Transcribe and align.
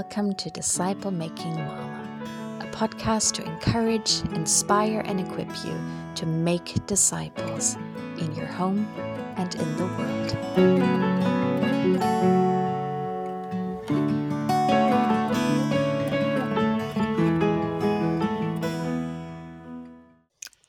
welcome 0.00 0.32
to 0.32 0.48
Disciple 0.48 1.10
Making 1.10 1.56
Mama, 1.56 2.58
a 2.62 2.66
podcast 2.74 3.34
to 3.34 3.44
encourage, 3.44 4.22
inspire, 4.34 5.02
and 5.04 5.20
equip 5.20 5.50
you 5.62 5.78
to 6.14 6.24
make 6.24 6.86
disciples 6.86 7.76
in 8.18 8.34
your 8.34 8.46
home 8.46 8.86
and 9.36 9.54
in 9.56 9.76
the 9.76 9.84
world. 9.84 10.38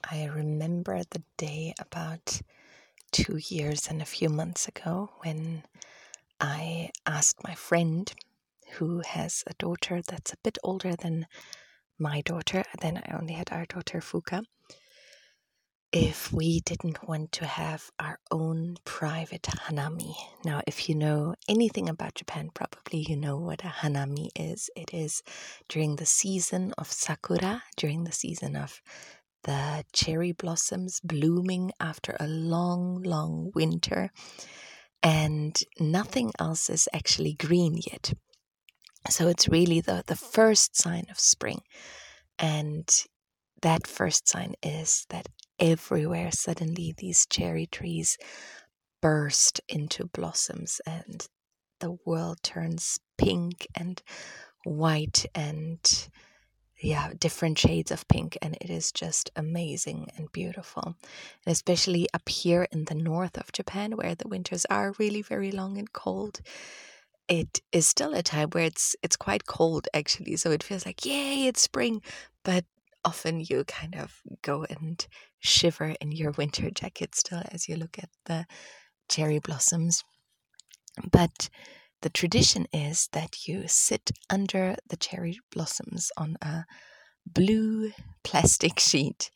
I 0.03 0.25
remember 0.25 1.03
the 1.09 1.23
day 1.37 1.73
about 1.79 2.41
two 3.13 3.37
years 3.37 3.87
and 3.87 4.01
a 4.01 4.05
few 4.05 4.27
months 4.27 4.67
ago 4.67 5.09
when 5.19 5.63
I 6.41 6.89
asked 7.05 7.45
my 7.45 7.55
friend 7.55 8.13
who 8.73 9.01
has 9.05 9.43
a 9.47 9.53
daughter 9.55 10.01
that's 10.07 10.33
a 10.33 10.37
bit 10.43 10.57
older 10.63 10.95
than 10.95 11.27
my 11.99 12.21
daughter. 12.21 12.63
Then 12.81 12.97
I 12.97 13.17
only 13.17 13.33
had 13.33 13.51
our 13.51 13.65
daughter 13.65 13.99
Fuka. 13.99 14.43
If 15.91 16.31
we 16.31 16.61
didn't 16.61 17.05
want 17.05 17.33
to 17.33 17.45
have 17.45 17.91
our 17.99 18.17
own 18.31 18.77
private 18.85 19.43
hanami. 19.67 20.15
Now, 20.45 20.61
if 20.65 20.87
you 20.87 20.95
know 20.95 21.35
anything 21.49 21.89
about 21.89 22.15
Japan, 22.15 22.49
probably 22.53 23.05
you 23.07 23.17
know 23.17 23.37
what 23.37 23.65
a 23.65 23.67
hanami 23.67 24.29
is. 24.33 24.69
It 24.75 24.93
is 24.93 25.21
during 25.67 25.97
the 25.97 26.05
season 26.05 26.73
of 26.77 26.89
sakura, 26.89 27.63
during 27.75 28.05
the 28.05 28.13
season 28.13 28.55
of 28.55 28.81
the 29.43 29.83
cherry 29.91 30.31
blossoms 30.31 31.01
blooming 31.03 31.71
after 31.79 32.15
a 32.19 32.27
long, 32.27 33.01
long 33.03 33.51
winter, 33.53 34.11
and 35.03 35.59
nothing 35.79 36.31
else 36.39 36.69
is 36.69 36.87
actually 36.93 37.33
green 37.33 37.77
yet. 37.91 38.13
So 39.09 39.27
it's 39.27 39.49
really 39.49 39.81
the, 39.81 40.03
the 40.05 40.15
first 40.15 40.75
sign 40.77 41.05
of 41.09 41.19
spring. 41.19 41.61
And 42.37 42.89
that 43.61 43.87
first 43.87 44.27
sign 44.27 44.53
is 44.63 45.05
that 45.09 45.27
everywhere 45.59 46.31
suddenly 46.31 46.93
these 46.97 47.25
cherry 47.27 47.67
trees 47.67 48.17
burst 49.01 49.61
into 49.69 50.05
blossoms 50.05 50.81
and 50.85 51.27
the 51.79 51.97
world 52.05 52.37
turns 52.43 52.99
pink 53.17 53.67
and 53.75 54.01
white 54.63 55.25
and 55.33 56.09
yeah 56.81 57.11
different 57.19 57.57
shades 57.57 57.91
of 57.91 58.07
pink 58.07 58.37
and 58.41 58.57
it 58.61 58.69
is 58.69 58.91
just 58.91 59.31
amazing 59.35 60.07
and 60.17 60.31
beautiful 60.31 60.83
and 61.45 61.51
especially 61.53 62.07
up 62.13 62.27
here 62.29 62.67
in 62.71 62.85
the 62.85 62.95
north 62.95 63.37
of 63.37 63.51
japan 63.51 63.95
where 63.95 64.15
the 64.15 64.27
winters 64.27 64.65
are 64.69 64.93
really 64.99 65.21
very 65.21 65.51
long 65.51 65.77
and 65.77 65.93
cold 65.93 66.41
it 67.31 67.61
is 67.71 67.87
still 67.87 68.13
a 68.13 68.21
time 68.21 68.49
where 68.49 68.65
it's 68.65 68.93
it's 69.01 69.15
quite 69.15 69.45
cold 69.45 69.87
actually 69.93 70.35
so 70.35 70.51
it 70.51 70.61
feels 70.61 70.85
like 70.85 71.05
yay 71.05 71.47
it's 71.47 71.61
spring 71.61 72.01
but 72.43 72.65
often 73.05 73.39
you 73.39 73.63
kind 73.63 73.95
of 73.95 74.19
go 74.41 74.65
and 74.69 75.07
shiver 75.39 75.95
in 76.01 76.11
your 76.11 76.31
winter 76.31 76.69
jacket 76.69 77.15
still 77.15 77.41
as 77.53 77.69
you 77.69 77.77
look 77.77 77.97
at 77.97 78.09
the 78.25 78.45
cherry 79.07 79.39
blossoms 79.39 80.03
but 81.09 81.49
the 82.01 82.09
tradition 82.09 82.67
is 82.73 83.07
that 83.13 83.47
you 83.47 83.63
sit 83.65 84.11
under 84.29 84.75
the 84.89 84.97
cherry 84.97 85.39
blossoms 85.51 86.11
on 86.17 86.35
a 86.41 86.65
blue 87.25 87.91
plastic 88.25 88.77
sheet 88.89 89.31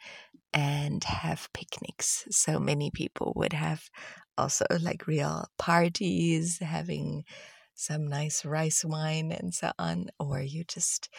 and 0.53 1.03
have 1.03 1.49
picnics. 1.53 2.25
So 2.31 2.59
many 2.59 2.89
people 2.89 3.33
would 3.35 3.53
have 3.53 3.89
also 4.37 4.65
like 4.81 5.05
real 5.05 5.45
parties, 5.57 6.59
having 6.59 7.23
some 7.75 8.07
nice 8.07 8.45
rice 8.45 8.83
wine 8.85 9.31
and 9.31 9.53
so 9.53 9.71
on, 9.77 10.07
or 10.19 10.39
you 10.41 10.63
just 10.63 11.09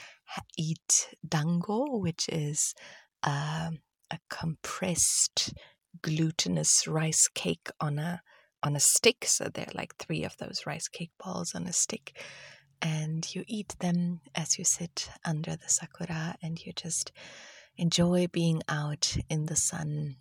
eat 0.57 1.15
dango, 1.27 1.99
which 1.99 2.29
is 2.29 2.75
um, 3.23 3.79
a 4.11 4.19
compressed 4.31 5.53
glutinous 6.03 6.87
rice 6.87 7.29
cake 7.35 7.69
on 7.81 7.99
a 7.99 8.21
on 8.63 8.75
a 8.75 8.81
stick. 8.81 9.25
So 9.27 9.49
they're 9.53 9.67
like 9.75 9.97
three 9.97 10.25
of 10.25 10.37
those 10.39 10.67
rice 10.67 10.89
cake 10.89 11.13
balls 11.23 11.55
on 11.55 11.67
a 11.67 11.73
stick, 11.73 12.19
and 12.81 13.27
you 13.35 13.45
eat 13.47 13.77
them 13.79 14.21
as 14.35 14.59
you 14.59 14.65
sit 14.65 15.11
under 15.25 15.57
the 15.57 15.69
sakura, 15.69 16.37
and 16.43 16.59
you 16.65 16.73
just 16.73 17.13
enjoy 17.77 18.27
being 18.33 18.63
out 18.69 19.17
in 19.29 19.47
the 19.47 19.57
sun 19.57 20.17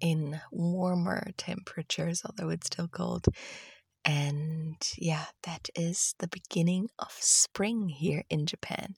in 0.00 0.40
warmer 0.50 1.28
temperatures, 1.36 2.22
although 2.24 2.50
it's 2.50 2.66
still 2.66 2.88
cold, 2.88 3.26
and 4.04 4.67
yeah, 4.96 5.26
that 5.44 5.68
is 5.74 6.14
the 6.18 6.28
beginning 6.28 6.88
of 6.98 7.12
spring 7.12 7.88
here 7.88 8.24
in 8.28 8.46
Japan. 8.46 8.94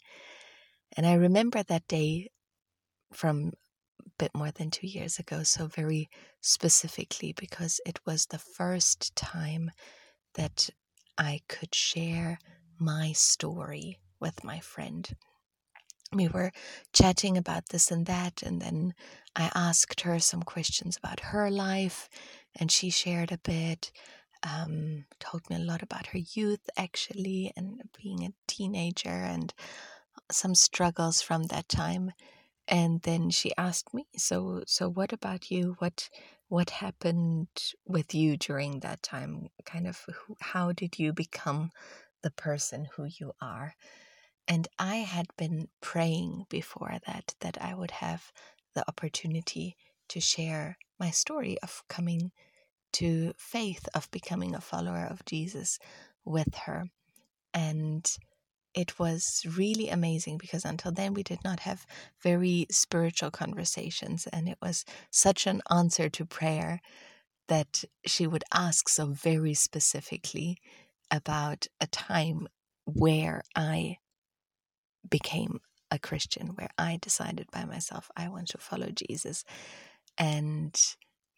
And 0.96 1.06
I 1.06 1.14
remember 1.14 1.62
that 1.62 1.88
day 1.88 2.30
from 3.12 3.52
a 4.00 4.10
bit 4.18 4.30
more 4.34 4.50
than 4.50 4.70
two 4.70 4.86
years 4.86 5.18
ago, 5.18 5.42
so 5.42 5.66
very 5.66 6.08
specifically 6.40 7.32
because 7.32 7.80
it 7.86 8.00
was 8.06 8.26
the 8.26 8.38
first 8.38 9.14
time 9.16 9.70
that 10.34 10.70
I 11.18 11.40
could 11.48 11.74
share 11.74 12.38
my 12.78 13.12
story 13.12 13.98
with 14.20 14.44
my 14.44 14.60
friend. 14.60 15.08
We 16.12 16.28
were 16.28 16.50
chatting 16.92 17.36
about 17.38 17.68
this 17.68 17.90
and 17.90 18.06
that, 18.06 18.42
and 18.42 18.60
then 18.60 18.94
I 19.36 19.50
asked 19.54 20.00
her 20.00 20.18
some 20.18 20.42
questions 20.42 20.96
about 20.96 21.20
her 21.20 21.50
life, 21.50 22.08
and 22.56 22.70
she 22.70 22.90
shared 22.90 23.30
a 23.30 23.38
bit 23.38 23.92
um, 24.42 25.04
told 25.18 25.48
me 25.50 25.56
a 25.56 25.60
lot 25.60 25.82
about 25.82 26.08
her 26.08 26.18
youth 26.18 26.68
actually 26.76 27.52
and 27.56 27.82
being 28.02 28.24
a 28.24 28.32
teenager 28.46 29.08
and 29.10 29.52
some 30.30 30.54
struggles 30.54 31.20
from 31.22 31.44
that 31.44 31.68
time. 31.68 32.12
And 32.68 33.02
then 33.02 33.30
she 33.30 33.52
asked 33.56 33.92
me 33.94 34.06
so 34.16 34.62
so 34.66 34.88
what 34.88 35.12
about 35.12 35.50
you? 35.50 35.76
What 35.78 36.08
what 36.48 36.70
happened 36.70 37.48
with 37.86 38.14
you 38.14 38.36
during 38.36 38.80
that 38.80 39.02
time? 39.02 39.48
Kind 39.64 39.86
of 39.86 40.04
who, 40.06 40.36
how 40.40 40.72
did 40.72 40.98
you 40.98 41.12
become 41.12 41.70
the 42.22 42.30
person 42.30 42.86
who 42.94 43.04
you 43.04 43.32
are? 43.40 43.74
And 44.48 44.68
i 44.78 44.96
had 44.96 45.26
been 45.36 45.68
praying 45.80 46.46
before 46.48 46.98
that 47.06 47.34
that 47.40 47.56
i 47.60 47.74
would 47.74 47.90
have 47.92 48.32
the 48.74 48.86
opportunity 48.88 49.76
to 50.08 50.20
share 50.20 50.76
my 50.98 51.10
story 51.10 51.58
of 51.62 51.82
coming 51.88 52.32
to 52.94 53.32
faith 53.36 53.88
of 53.94 54.10
becoming 54.10 54.54
a 54.54 54.60
follower 54.60 55.06
of 55.08 55.24
Jesus 55.24 55.78
with 56.24 56.54
her. 56.66 56.84
And 57.52 58.06
it 58.74 58.98
was 58.98 59.44
really 59.56 59.88
amazing 59.88 60.38
because 60.38 60.64
until 60.64 60.92
then 60.92 61.14
we 61.14 61.22
did 61.22 61.42
not 61.44 61.60
have 61.60 61.86
very 62.22 62.66
spiritual 62.70 63.30
conversations. 63.30 64.28
And 64.32 64.48
it 64.48 64.58
was 64.62 64.84
such 65.10 65.46
an 65.46 65.60
answer 65.70 66.08
to 66.10 66.24
prayer 66.24 66.80
that 67.48 67.84
she 68.06 68.26
would 68.26 68.44
ask 68.54 68.88
so 68.88 69.06
very 69.06 69.54
specifically 69.54 70.58
about 71.10 71.66
a 71.80 71.86
time 71.88 72.46
where 72.84 73.42
I 73.56 73.96
became 75.08 75.60
a 75.90 75.98
Christian, 75.98 76.48
where 76.54 76.70
I 76.78 76.98
decided 77.02 77.48
by 77.50 77.64
myself, 77.64 78.08
I 78.16 78.28
want 78.28 78.48
to 78.48 78.58
follow 78.58 78.90
Jesus. 78.94 79.44
And 80.16 80.76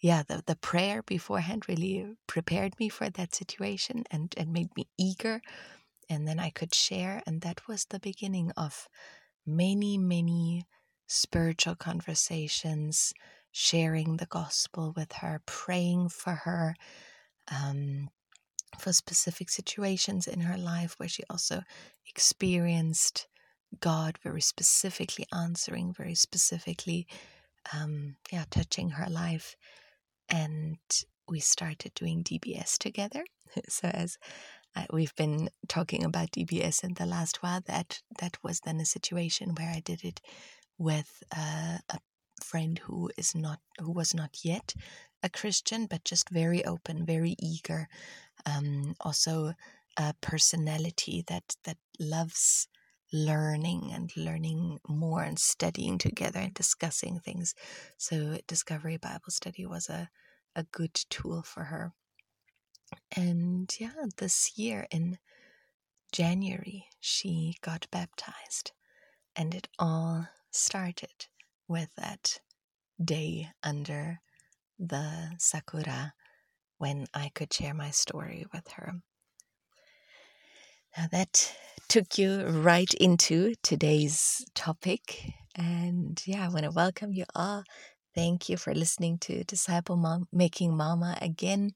yeah, 0.02 0.24
the, 0.26 0.42
the 0.44 0.56
prayer 0.56 1.00
beforehand 1.02 1.68
really 1.68 2.16
prepared 2.26 2.78
me 2.80 2.88
for 2.88 3.08
that 3.08 3.34
situation 3.34 4.02
and, 4.10 4.34
and 4.36 4.52
made 4.52 4.76
me 4.76 4.88
eager. 4.98 5.40
And 6.10 6.26
then 6.26 6.40
I 6.40 6.50
could 6.50 6.74
share. 6.74 7.22
And 7.24 7.40
that 7.42 7.68
was 7.68 7.84
the 7.84 8.00
beginning 8.00 8.50
of 8.56 8.88
many, 9.46 9.96
many 9.96 10.66
spiritual 11.06 11.76
conversations, 11.76 13.12
sharing 13.52 14.16
the 14.16 14.26
gospel 14.26 14.92
with 14.96 15.12
her, 15.12 15.40
praying 15.46 16.08
for 16.08 16.34
her. 16.34 16.74
Um, 17.50 18.08
for 18.78 18.92
specific 18.92 19.50
situations 19.50 20.26
in 20.26 20.40
her 20.40 20.56
life 20.56 20.94
where 20.96 21.08
she 21.08 21.22
also 21.28 21.62
experienced 22.08 23.28
God 23.80 24.18
very 24.22 24.40
specifically 24.40 25.26
answering, 25.30 25.92
very 25.92 26.14
specifically, 26.14 27.06
um, 27.74 28.16
yeah, 28.32 28.44
touching 28.50 28.90
her 28.90 29.10
life 29.10 29.56
and 30.32 30.78
we 31.28 31.38
started 31.38 31.92
doing 31.94 32.24
DBS 32.24 32.78
together. 32.78 33.24
so 33.68 33.88
as 33.88 34.18
uh, 34.74 34.86
we've 34.92 35.14
been 35.14 35.50
talking 35.68 36.02
about 36.04 36.32
DBS 36.32 36.82
in 36.82 36.94
the 36.94 37.06
last 37.06 37.42
while, 37.42 37.60
that 37.66 38.00
that 38.18 38.38
was 38.42 38.60
then 38.60 38.80
a 38.80 38.86
situation 38.86 39.54
where 39.54 39.70
I 39.70 39.80
did 39.80 40.02
it 40.02 40.20
with 40.78 41.22
uh, 41.36 41.78
a 41.90 41.98
friend 42.42 42.78
who 42.78 43.10
is 43.18 43.34
not 43.34 43.60
who 43.78 43.92
was 43.92 44.14
not 44.14 44.38
yet 44.42 44.74
a 45.22 45.28
Christian, 45.28 45.86
but 45.86 46.04
just 46.04 46.30
very 46.30 46.64
open, 46.64 47.04
very 47.06 47.36
eager. 47.38 47.86
Um, 48.46 48.94
also, 49.00 49.52
a 49.98 50.14
personality 50.22 51.22
that 51.28 51.54
that 51.64 51.76
loves 52.00 52.66
learning 53.12 53.90
and 53.92 54.10
learning 54.16 54.78
more 54.88 55.22
and 55.22 55.38
studying 55.38 55.98
together 55.98 56.40
and 56.40 56.54
discussing 56.54 57.20
things. 57.20 57.54
So 57.98 58.38
Discovery 58.46 58.96
Bible 58.96 59.30
Study 59.30 59.66
was 59.66 59.88
a, 59.88 60.08
a 60.54 60.64
good 60.64 60.94
tool 61.10 61.42
for 61.42 61.64
her. 61.64 61.92
And 63.16 63.74
yeah, 63.78 63.92
this 64.18 64.52
year 64.56 64.86
in 64.90 65.18
January, 66.12 66.86
she 67.00 67.56
got 67.62 67.86
baptized. 67.90 68.72
And 69.34 69.54
it 69.54 69.68
all 69.78 70.28
started 70.50 71.26
with 71.68 71.94
that 71.96 72.40
day 73.02 73.50
under 73.62 74.20
the 74.78 75.32
sakura 75.38 76.14
when 76.78 77.06
I 77.14 77.30
could 77.34 77.52
share 77.52 77.74
my 77.74 77.90
story 77.90 78.44
with 78.52 78.68
her. 78.72 78.94
Now, 80.96 81.06
that 81.10 81.56
took 81.88 82.18
you 82.18 82.44
right 82.46 82.92
into 82.94 83.54
today's 83.62 84.44
topic. 84.54 85.32
And 85.54 86.20
yeah, 86.26 86.44
I 86.44 86.48
want 86.48 86.64
to 86.64 86.70
welcome 86.70 87.12
you 87.12 87.24
all. 87.34 87.64
Thank 88.14 88.50
you 88.50 88.58
for 88.58 88.74
listening 88.74 89.18
to 89.20 89.42
Disciple 89.44 89.96
Mom, 89.96 90.28
Making 90.32 90.76
Mama 90.76 91.16
again. 91.22 91.72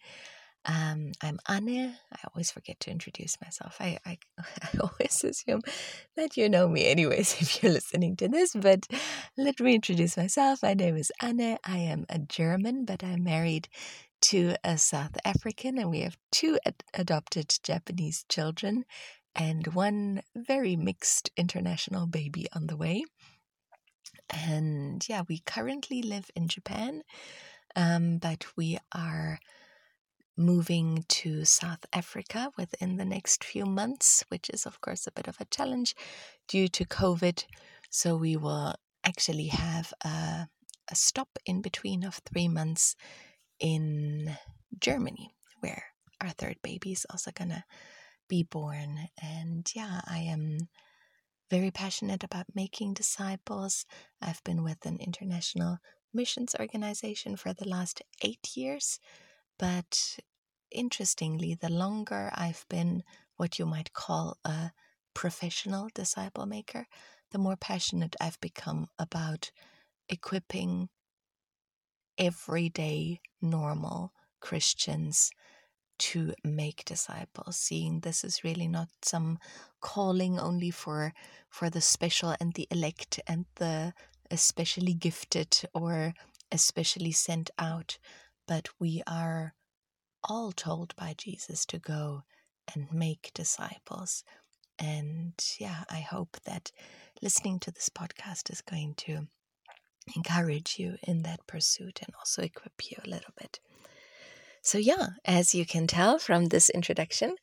Um, 0.67 1.13
I'm 1.23 1.39
Anne. 1.49 1.97
I 2.13 2.19
always 2.35 2.51
forget 2.51 2.79
to 2.81 2.91
introduce 2.91 3.41
myself. 3.41 3.77
I, 3.81 3.99
I, 4.05 4.19
I 4.63 4.79
always 4.81 5.25
assume 5.25 5.63
that 6.17 6.37
you 6.37 6.49
know 6.51 6.69
me, 6.69 6.87
anyways, 6.89 7.37
if 7.41 7.63
you're 7.63 7.73
listening 7.73 8.17
to 8.17 8.29
this. 8.29 8.53
But 8.55 8.87
let 9.39 9.61
me 9.61 9.77
introduce 9.77 10.17
myself. 10.19 10.63
My 10.63 10.75
name 10.75 10.97
is 10.97 11.11
Anne. 11.23 11.57
I 11.65 11.79
am 11.79 12.05
a 12.11 12.19
German, 12.19 12.85
but 12.85 13.03
I'm 13.03 13.25
married 13.25 13.69
to 14.23 14.57
a 14.63 14.77
South 14.77 15.17
African, 15.25 15.79
and 15.79 15.91
we 15.91 16.01
have 16.01 16.19
two 16.33 16.59
ad- 16.67 16.85
adopted 16.93 17.55
Japanese 17.63 18.25
children 18.29 18.85
and 19.35 19.69
one 19.69 20.23
very 20.35 20.77
mixed 20.77 21.31
international 21.37 22.07
baby 22.07 22.47
on 22.55 22.67
the 22.67 22.77
way. 22.77 23.05
And 24.31 25.07
yeah, 25.09 25.23
we 25.29 25.39
currently 25.41 26.03
live 26.03 26.31
in 26.35 26.49
Japan, 26.49 27.03
um, 27.75 28.19
but 28.19 28.45
we 28.57 28.79
are 28.93 29.39
moving 30.37 31.05
to 31.09 31.45
South 31.45 31.87
Africa 31.93 32.51
within 32.59 32.97
the 32.97 33.05
next 33.05 33.45
few 33.45 33.65
months, 33.65 34.25
which 34.29 34.51
is, 34.51 34.67
of 34.67 34.81
course, 34.81 35.07
a 35.07 35.13
bit 35.13 35.29
of 35.29 35.41
a 35.41 35.47
challenge 35.47 35.95
due 36.49 36.69
to 36.69 36.85
COVID. 36.85 37.45
So 37.91 38.17
we 38.17 38.37
will 38.37 38.75
actually 39.05 39.47
have 39.47 39.95
a, 40.05 40.49
a 40.91 40.95
stop 40.95 41.39
in 41.47 41.63
between 41.63 42.05
of 42.05 42.21
three 42.31 42.49
months 42.49 42.97
in 43.61 44.37
Germany, 44.79 45.31
where 45.61 45.85
our 46.21 46.31
third 46.31 46.57
baby 46.63 46.93
is 46.93 47.07
also 47.11 47.31
going 47.31 47.51
to 47.51 47.65
be 48.29 48.43
born. 48.43 49.09
And 49.23 49.67
yeah, 49.75 50.01
I 50.07 50.19
am 50.19 50.59
very 51.51 51.71
passionate 51.71 52.25
about 52.25 52.47
making 52.55 52.95
disciples. 52.95 53.85
I've 54.21 54.43
been 54.45 54.63
with 54.63 54.85
an 54.85 54.99
international 54.99 55.79
missions 56.13 56.55
organization 56.59 57.37
for 57.37 57.53
the 57.53 57.69
last 57.69 58.03
eight 58.23 58.57
years. 58.57 58.99
But 59.59 60.19
interestingly, 60.71 61.55
the 61.55 61.71
longer 61.71 62.31
I've 62.35 62.65
been 62.69 63.03
what 63.37 63.59
you 63.59 63.67
might 63.67 63.93
call 63.93 64.39
a 64.45 64.73
professional 65.15 65.89
disciple 65.95 66.47
maker, 66.47 66.87
the 67.31 67.39
more 67.39 67.57
passionate 67.57 68.17
I've 68.21 68.41
become 68.41 68.89
about 68.99 69.51
equipping 70.09 70.89
everyday, 72.19 73.21
normal 73.41 74.13
Christians 74.41 75.31
to 75.99 76.35
make 76.45 76.85
disciples 76.85 77.57
seeing 77.57 78.01
this 78.01 78.25
is 78.25 78.45
really 78.45 78.69
not 78.69 78.89
some 79.03 79.39
calling 79.81 80.39
only 80.39 80.71
for 80.71 81.13
for 81.49 81.71
the 81.71 81.81
special 81.81 82.35
and 82.41 82.55
the 82.55 82.69
elect 82.71 83.21
and 83.27 83.47
the 83.57 83.93
especially 84.31 84.95
gifted 84.95 85.63
or 85.75 86.13
especially 86.53 87.13
sent 87.13 87.51
out 87.59 87.99
but 88.47 88.69
we 88.79 89.03
are 89.07 89.55
all 90.29 90.53
told 90.53 90.95
by 90.97 91.15
Jesus 91.17 91.65
to 91.67 91.79
go 91.79 92.23
and 92.75 92.93
make 92.93 93.31
disciples. 93.35 94.25
And 94.79 95.33
yeah, 95.59 95.85
I 95.91 96.01
hope 96.01 96.37
that 96.45 96.73
listening 97.23 97.61
to 97.61 97.71
this 97.71 97.89
podcast 97.89 98.51
is 98.51 98.61
going 98.61 98.95
to 98.99 99.29
encourage 100.15 100.77
you 100.79 100.97
in 101.03 101.23
that 101.23 101.47
pursuit 101.47 102.01
and 102.05 102.15
also 102.19 102.43
equip 102.43 102.91
you 102.91 102.97
a 103.05 103.09
little 103.09 103.33
bit. 103.39 103.61
So, 104.67 104.79
yeah, 104.79 105.11
as 105.25 105.55
you 105.55 105.65
can 105.65 105.87
tell 105.87 106.19
from 106.19 106.47
this 106.47 106.71
introduction, 106.71 107.37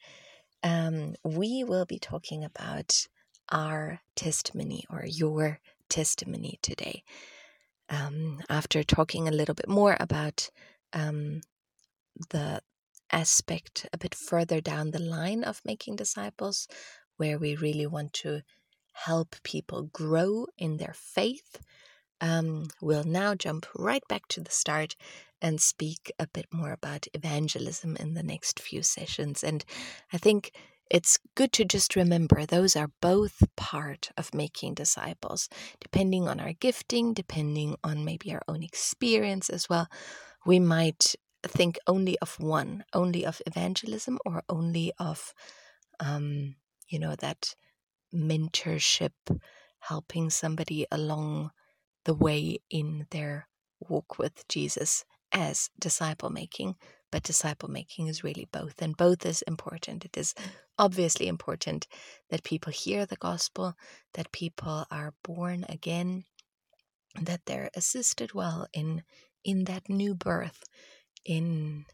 um, 0.62 1.16
we 1.24 1.64
will 1.64 1.86
be 1.86 1.98
talking 1.98 2.44
about 2.44 3.08
our 3.50 4.02
testimony 4.14 4.84
or 4.90 5.06
your 5.06 5.62
testimony 5.88 6.60
today. 6.62 7.02
Um, 7.88 8.42
after 8.50 8.84
talking 8.84 9.30
a 9.30 9.31
little 9.31 9.56
bit 9.56 9.70
more 9.70 9.96
about 10.02 10.50
um, 10.92 11.40
the 12.31 12.60
aspect 13.10 13.88
a 13.94 13.98
bit 13.98 14.14
further 14.14 14.60
down 14.60 14.92
the 14.92 15.00
line 15.00 15.46
of 15.46 15.62
making 15.64 15.96
disciples, 15.96 16.68
where 17.16 17.40
we 17.40 17.56
really 17.56 17.88
want 17.88 18.12
to 18.24 18.42
help 19.06 19.38
people 19.44 19.84
grow 19.94 20.48
in 20.58 20.75
their 20.75 20.94
faith. 20.94 21.62
Um, 22.24 22.68
we'll 22.81 23.04
now 23.04 23.36
jump 23.36 23.66
right 23.75 24.02
back 24.08 24.30
to 24.30 24.40
the 24.40 24.50
start 24.50 24.96
and 25.42 25.60
speak 25.60 26.10
a 26.18 26.25
bit 26.25 26.46
more 26.54 26.72
about 26.72 27.06
evangelism 27.14 27.98
in 27.98 28.14
the 28.14 28.24
next 28.24 28.62
few 28.62 28.81
sessions. 28.81 29.44
And 29.44 29.66
I 30.14 30.18
think 30.18 30.54
it's 30.90 31.20
good 31.36 31.52
to 31.54 31.66
just 31.66 31.98
remember 31.98 32.46
those 32.46 32.78
are 32.78 32.92
both 33.02 33.44
part 33.58 34.10
of 34.16 34.34
making 34.34 34.75
disciples, 34.75 35.50
depending 35.81 36.30
on 36.30 36.40
our 36.40 36.54
gifting, 36.54 37.14
depending 37.14 37.75
on 37.84 38.06
maybe 38.06 38.34
our 38.34 38.42
own 38.48 38.64
experience 38.64 39.50
as 39.50 39.68
well. 39.68 39.90
We 40.46 40.60
might 40.60 41.16
think 41.46 41.78
only 41.88 42.18
of 42.20 42.40
one, 42.40 42.86
only 42.94 43.25
of 43.25 43.42
evangelism, 43.46 44.18
or 44.25 44.44
only 44.48 44.94
of, 44.98 45.34
um, 46.00 46.56
you 46.88 47.00
know, 47.00 47.16
that 47.16 47.54
mentorship, 48.16 49.12
helping 49.80 50.30
somebody 50.30 50.86
along 50.90 51.52
the 52.06 52.14
way 52.14 52.60
in 52.70 53.08
their 53.12 53.48
walk 53.80 54.18
with 54.18 54.48
Jesus 54.48 55.06
as 55.32 55.70
disciple 55.80 56.30
making. 56.30 56.76
But 57.12 57.24
disciple 57.24 57.70
making 57.70 58.08
is 58.08 58.24
really 58.24 58.48
both, 58.52 58.82
and 58.82 58.98
both 58.98 59.26
is 59.26 59.44
important. 59.44 60.04
It 60.06 60.18
is 60.18 60.34
obviously 60.80 61.28
important 61.28 61.88
that 62.30 62.44
people 62.44 62.72
hear 62.74 63.06
the 63.06 63.18
gospel, 63.18 63.76
that 64.16 64.32
people 64.32 64.86
are 64.90 65.14
born 65.24 65.64
again, 65.70 66.26
that 67.22 67.42
they're 67.46 67.70
assisted 67.76 68.34
well 68.34 68.68
in 68.74 69.04
in 69.44 69.66
that 69.66 69.90
new 69.90 70.16
birth 70.16 70.64
in 71.26 71.86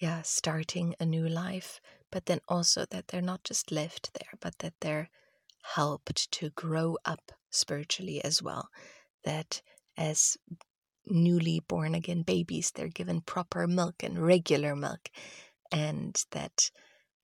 yeah 0.00 0.22
starting 0.22 0.94
a 1.00 1.06
new 1.06 1.28
life 1.28 1.80
but 2.12 2.26
then 2.26 2.40
also 2.48 2.84
that 2.90 3.08
they're 3.08 3.22
not 3.22 3.42
just 3.42 3.72
left 3.72 4.12
there 4.14 4.38
but 4.40 4.58
that 4.58 4.74
they're 4.80 5.08
helped 5.74 6.30
to 6.30 6.50
grow 6.50 6.96
up 7.04 7.32
spiritually 7.50 8.22
as 8.22 8.42
well 8.42 8.68
that 9.24 9.62
as 9.96 10.36
newly 11.06 11.60
born 11.68 11.94
again 11.94 12.22
babies 12.22 12.72
they're 12.74 12.88
given 12.88 13.20
proper 13.20 13.66
milk 13.66 14.02
and 14.02 14.18
regular 14.24 14.76
milk 14.76 15.10
and 15.72 16.24
that 16.32 16.70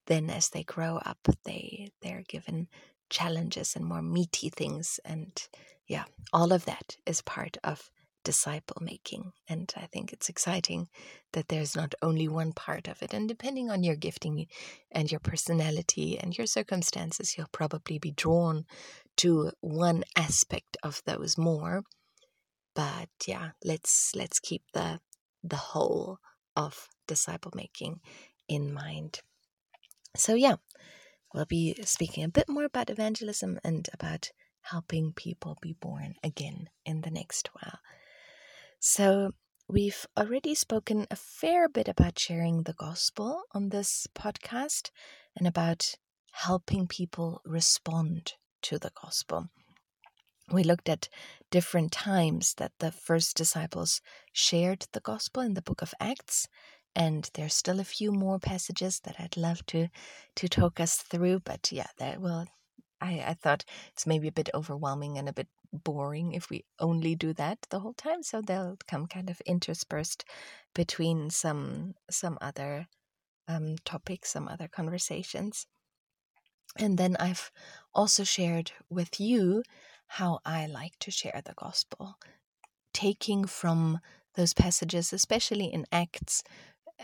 then 0.07 0.29
as 0.29 0.49
they 0.49 0.63
grow 0.63 0.97
up 1.05 1.19
they 1.45 1.89
they're 2.01 2.23
given 2.27 2.67
challenges 3.09 3.75
and 3.75 3.85
more 3.85 4.01
meaty 4.01 4.49
things 4.49 4.99
and 5.05 5.47
yeah 5.87 6.05
all 6.33 6.53
of 6.53 6.65
that 6.65 6.97
is 7.05 7.21
part 7.23 7.57
of 7.63 7.89
disciple 8.23 8.77
making. 8.81 9.31
And 9.47 9.71
I 9.75 9.87
think 9.87 10.13
it's 10.13 10.29
exciting 10.29 10.87
that 11.33 11.47
there's 11.47 11.75
not 11.75 11.95
only 12.01 12.27
one 12.27 12.53
part 12.53 12.87
of 12.87 13.01
it. 13.01 13.13
And 13.13 13.27
depending 13.27 13.69
on 13.69 13.83
your 13.83 13.95
gifting 13.95 14.47
and 14.91 15.11
your 15.11 15.19
personality 15.19 16.17
and 16.19 16.37
your 16.37 16.47
circumstances, 16.47 17.35
you'll 17.37 17.47
probably 17.51 17.99
be 17.99 18.11
drawn 18.11 18.65
to 19.17 19.51
one 19.61 20.03
aspect 20.15 20.77
of 20.83 21.01
those 21.05 21.37
more. 21.37 21.83
But 22.75 23.09
yeah, 23.27 23.51
let's 23.63 24.11
let's 24.15 24.39
keep 24.39 24.63
the 24.73 24.99
the 25.43 25.57
whole 25.57 26.19
of 26.55 26.87
disciple 27.07 27.51
making 27.55 27.99
in 28.47 28.73
mind. 28.73 29.19
So 30.15 30.35
yeah, 30.35 30.55
we'll 31.33 31.45
be 31.45 31.75
speaking 31.83 32.23
a 32.23 32.29
bit 32.29 32.47
more 32.47 32.65
about 32.65 32.89
evangelism 32.89 33.59
and 33.63 33.87
about 33.93 34.31
helping 34.61 35.13
people 35.13 35.57
be 35.61 35.73
born 35.73 36.15
again 36.23 36.69
in 36.85 37.01
the 37.01 37.11
next 37.11 37.49
while. 37.53 37.79
So, 38.83 39.33
we've 39.69 40.07
already 40.17 40.55
spoken 40.55 41.05
a 41.11 41.15
fair 41.15 41.69
bit 41.69 41.87
about 41.87 42.17
sharing 42.17 42.63
the 42.63 42.73
gospel 42.73 43.43
on 43.51 43.69
this 43.69 44.07
podcast 44.15 44.89
and 45.37 45.45
about 45.45 45.97
helping 46.31 46.87
people 46.87 47.41
respond 47.45 48.33
to 48.63 48.79
the 48.79 48.89
gospel. 48.99 49.49
We 50.51 50.63
looked 50.63 50.89
at 50.89 51.09
different 51.51 51.91
times 51.91 52.55
that 52.55 52.71
the 52.79 52.91
first 52.91 53.37
disciples 53.37 54.01
shared 54.33 54.87
the 54.93 54.99
gospel 54.99 55.43
in 55.43 55.53
the 55.53 55.61
book 55.61 55.83
of 55.83 55.93
Acts, 55.99 56.47
and 56.95 57.29
there's 57.35 57.53
still 57.53 57.79
a 57.79 57.83
few 57.83 58.11
more 58.11 58.39
passages 58.39 58.99
that 59.01 59.17
I'd 59.19 59.37
love 59.37 59.63
to 59.67 59.89
to 60.37 60.49
talk 60.49 60.79
us 60.79 60.95
through, 60.95 61.41
but 61.41 61.71
yeah, 61.71 61.91
that 61.99 62.19
will 62.19 62.47
I, 62.99 63.23
I 63.27 63.33
thought 63.35 63.63
it's 63.93 64.07
maybe 64.07 64.27
a 64.27 64.31
bit 64.31 64.49
overwhelming 64.55 65.19
and 65.19 65.29
a 65.29 65.33
bit 65.33 65.49
boring 65.71 66.33
if 66.33 66.49
we 66.49 66.65
only 66.79 67.15
do 67.15 67.33
that 67.33 67.59
the 67.69 67.79
whole 67.79 67.93
time. 67.93 68.23
So 68.23 68.41
they'll 68.41 68.77
come 68.87 69.07
kind 69.07 69.29
of 69.29 69.41
interspersed 69.45 70.23
between 70.73 71.29
some 71.29 71.93
some 72.09 72.37
other 72.41 72.87
um, 73.47 73.75
topics, 73.85 74.31
some 74.31 74.47
other 74.47 74.67
conversations. 74.67 75.67
And 76.77 76.97
then 76.97 77.17
I've 77.19 77.51
also 77.93 78.23
shared 78.23 78.71
with 78.89 79.19
you 79.19 79.63
how 80.07 80.39
I 80.45 80.67
like 80.67 80.97
to 80.99 81.11
share 81.11 81.41
the 81.43 81.53
gospel, 81.53 82.15
taking 82.93 83.45
from 83.45 83.99
those 84.35 84.53
passages, 84.53 85.11
especially 85.11 85.65
in 85.65 85.85
Acts 85.91 86.43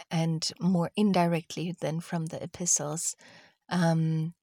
and 0.10 0.50
more 0.60 0.92
indirectly 0.96 1.76
than 1.80 2.00
from 2.00 2.28
the 2.28 2.42
epistles, 2.42 3.16
um, 3.70 4.34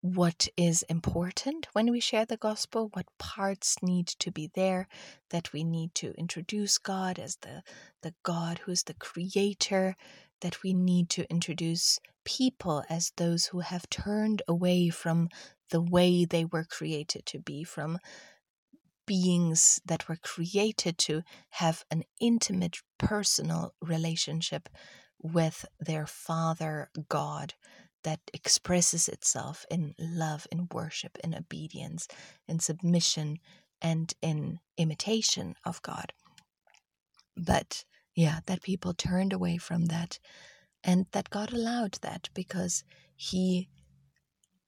what 0.00 0.48
is 0.56 0.82
important 0.84 1.66
when 1.72 1.90
we 1.90 2.00
share 2.00 2.24
the 2.24 2.36
gospel, 2.36 2.90
what 2.92 3.06
parts 3.18 3.76
need 3.82 4.06
to 4.06 4.30
be 4.30 4.50
there, 4.54 4.86
that 5.30 5.52
we 5.52 5.64
need 5.64 5.94
to 5.96 6.12
introduce 6.12 6.78
God 6.78 7.18
as 7.18 7.36
the, 7.42 7.62
the 8.02 8.14
God 8.22 8.60
who's 8.64 8.84
the 8.84 8.94
creator, 8.94 9.96
that 10.40 10.62
we 10.62 10.72
need 10.72 11.10
to 11.10 11.28
introduce 11.30 11.98
people 12.24 12.84
as 12.88 13.12
those 13.16 13.46
who 13.46 13.60
have 13.60 13.90
turned 13.90 14.42
away 14.46 14.88
from 14.88 15.28
the 15.70 15.82
way 15.82 16.24
they 16.24 16.44
were 16.44 16.64
created 16.64 17.26
to 17.26 17.40
be, 17.40 17.64
from 17.64 17.98
beings 19.06 19.80
that 19.84 20.08
were 20.08 20.18
created 20.22 20.98
to 20.98 21.22
have 21.50 21.82
an 21.90 22.04
intimate 22.20 22.76
personal 22.98 23.72
relationship 23.80 24.68
with 25.20 25.64
their 25.80 26.06
Father 26.06 26.90
God 27.08 27.54
that 28.04 28.20
expresses 28.32 29.08
itself 29.08 29.66
in 29.70 29.94
love, 29.98 30.46
in 30.50 30.68
worship, 30.72 31.18
in 31.22 31.34
obedience, 31.34 32.08
in 32.46 32.58
submission, 32.60 33.38
and 33.80 34.14
in 34.22 34.60
imitation 34.76 35.54
of 35.64 35.82
God. 35.82 36.12
But 37.36 37.84
yeah, 38.14 38.40
that 38.46 38.62
people 38.62 38.94
turned 38.94 39.32
away 39.32 39.58
from 39.58 39.86
that, 39.86 40.18
and 40.82 41.06
that 41.12 41.30
God 41.30 41.52
allowed 41.52 41.98
that 42.02 42.28
because 42.34 42.84
He 43.16 43.68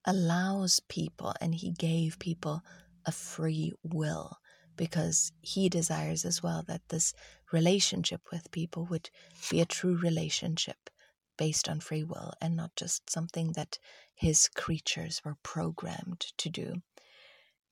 allows 0.05 0.81
people 0.89 1.35
and 1.41 1.55
He 1.55 1.73
gave 1.73 2.19
people 2.19 2.63
a 3.07 3.13
free 3.13 3.73
will 3.83 4.39
because 4.77 5.33
He 5.41 5.69
desires 5.69 6.25
as 6.25 6.43
well 6.43 6.65
that 6.69 6.83
this 6.89 7.13
relationship 7.53 8.21
with 8.33 8.51
people 8.51 8.87
would 8.87 9.11
be 9.51 9.61
a 9.61 9.67
true 9.67 9.97
relationship 9.97 10.91
based 11.41 11.71
on 11.71 11.81
free 11.81 12.05
will 12.05 12.35
and 12.43 12.55
not 12.55 12.71
just 12.77 13.09
something 13.09 13.53
that 13.53 13.79
his 14.15 14.47
creatures 14.55 15.23
were 15.25 15.39
programmed 15.43 16.21
to 16.37 16.51
do. 16.51 16.75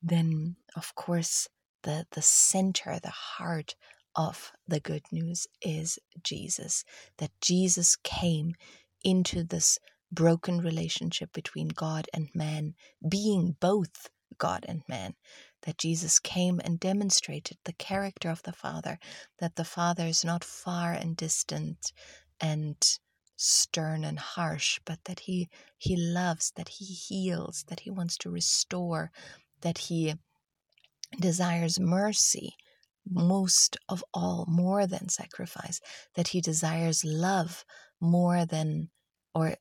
Then, 0.02 0.56
of 0.74 0.94
course, 0.94 1.48
the, 1.82 2.06
the 2.12 2.22
center, 2.22 2.98
the 2.98 3.10
heart 3.10 3.74
of 4.16 4.52
the 4.66 4.80
good 4.80 5.02
news 5.12 5.46
is 5.60 5.98
Jesus. 6.22 6.82
That 7.18 7.30
Jesus 7.42 7.96
came 7.96 8.54
into 9.04 9.44
this 9.44 9.78
broken 10.10 10.62
relationship 10.62 11.34
between 11.34 11.68
God 11.68 12.06
and 12.14 12.30
man, 12.34 12.72
being 13.06 13.54
both 13.60 14.08
God 14.38 14.64
and 14.66 14.80
man. 14.88 15.12
That 15.64 15.76
Jesus 15.76 16.18
came 16.18 16.58
and 16.64 16.80
demonstrated 16.80 17.58
the 17.64 17.74
character 17.74 18.30
of 18.30 18.42
the 18.44 18.52
Father, 18.54 18.98
that 19.40 19.56
the 19.56 19.64
Father 19.64 20.06
is 20.06 20.24
not 20.24 20.42
far 20.42 20.94
and 20.94 21.14
distant 21.14 21.92
and 22.40 22.76
stern 23.38 24.04
and 24.04 24.18
harsh, 24.18 24.80
but 24.84 24.98
that 25.04 25.20
he 25.20 25.48
he 25.78 25.96
loves, 25.96 26.52
that 26.56 26.68
he 26.68 26.84
heals, 26.84 27.64
that 27.68 27.80
he 27.80 27.90
wants 27.90 28.18
to 28.18 28.30
restore, 28.30 29.10
that 29.60 29.78
he 29.78 30.14
desires 31.20 31.80
mercy 31.80 32.54
most 33.08 33.78
of 33.88 34.04
all, 34.12 34.44
more 34.48 34.86
than 34.86 35.08
sacrifice, 35.08 35.80
that 36.14 36.28
he 36.28 36.40
desires 36.40 37.04
love 37.04 37.64
more 38.00 38.44
than 38.44 38.90
or 39.34 39.54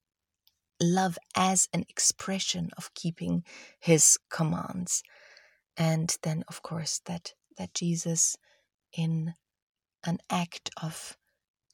love 0.81 1.17
as 1.35 1.69
an 1.71 1.85
expression 1.87 2.69
of 2.77 2.93
keeping 2.93 3.43
his 3.79 4.17
commands. 4.29 5.03
And 5.77 6.15
then 6.23 6.43
of 6.47 6.61
course 6.61 6.99
that 7.05 7.33
that 7.57 7.73
Jesus 7.73 8.37
in 8.93 9.35
an 10.05 10.19
act 10.29 10.69
of 10.81 11.17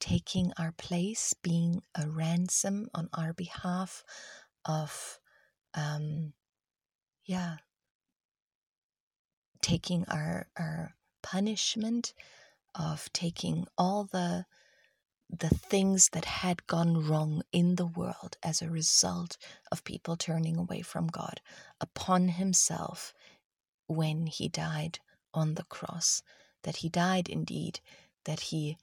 taking 0.04 0.52
our 0.58 0.70
place, 0.72 1.32
being 1.42 1.82
a 1.94 2.06
ransom 2.06 2.90
on 2.92 3.08
our 3.14 3.32
behalf 3.32 4.04
of, 4.66 5.18
um, 5.72 6.34
yeah, 7.24 7.56
taking 9.62 10.04
our 10.08 10.46
our 10.58 10.94
punishment, 11.22 12.12
of 12.74 13.10
taking 13.14 13.66
all 13.78 14.04
the 14.04 14.44
the 15.30 15.48
things 15.48 16.10
that 16.10 16.26
had 16.26 16.66
gone 16.66 17.08
wrong 17.08 17.42
in 17.50 17.76
the 17.76 17.86
world 17.86 18.36
as 18.42 18.60
a 18.60 18.68
result 18.68 19.38
of 19.72 19.84
people 19.84 20.16
turning 20.16 20.58
away 20.58 20.82
from 20.82 21.06
God 21.06 21.40
upon 21.80 22.28
himself 22.28 23.14
when 23.86 24.26
he 24.26 24.50
died 24.50 24.98
on 25.32 25.54
the 25.54 25.64
cross. 25.64 26.22
That 26.64 26.76
he 26.76 26.90
died 26.90 27.30
indeed, 27.30 27.80
that 28.26 28.40
he 28.52 28.76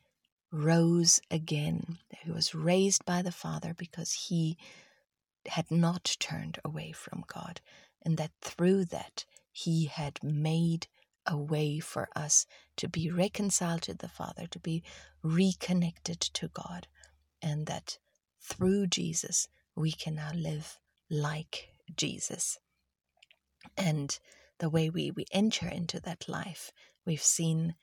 rose 0.52 1.20
again. 1.30 1.98
He 2.24 2.32
was 2.32 2.54
raised 2.54 3.06
by 3.06 3.22
the 3.22 3.32
Father 3.32 3.74
because 3.74 4.28
he 4.28 4.58
had 5.48 5.72
not 5.72 6.16
turned 6.20 6.60
away 6.64 6.92
from 6.92 7.24
God, 7.28 7.62
and 8.04 8.18
that 8.18 8.32
through 8.42 8.86
that 8.86 9.26
he 9.52 9.86
had 9.86 10.20
made 10.24 10.88
a 11.26 11.38
way 11.38 11.80
for 11.80 12.08
us 12.16 12.46
to 12.78 12.88
be 12.88 13.10
reconciled 13.10 13.84
to 13.84 13.94
the 13.94 14.10
Father, 14.10 14.48
to 14.48 14.60
be 14.60 14.84
reconnected 15.24 16.20
to 16.20 16.48
God, 16.48 16.88
and 17.42 17.66
that 17.68 17.98
through 18.40 18.88
Jesus 18.88 19.48
we 19.76 19.92
can 19.92 20.16
now 20.16 20.32
live 20.34 20.80
like 21.10 21.70
Jesus. 21.96 22.58
And 23.78 24.18
the 24.60 24.70
way 24.70 24.90
we, 24.90 25.12
we 25.12 25.26
enter 25.32 25.68
into 25.68 26.00
that 26.02 26.28
life, 26.28 26.72
we've 27.06 27.22
seen 27.22 27.76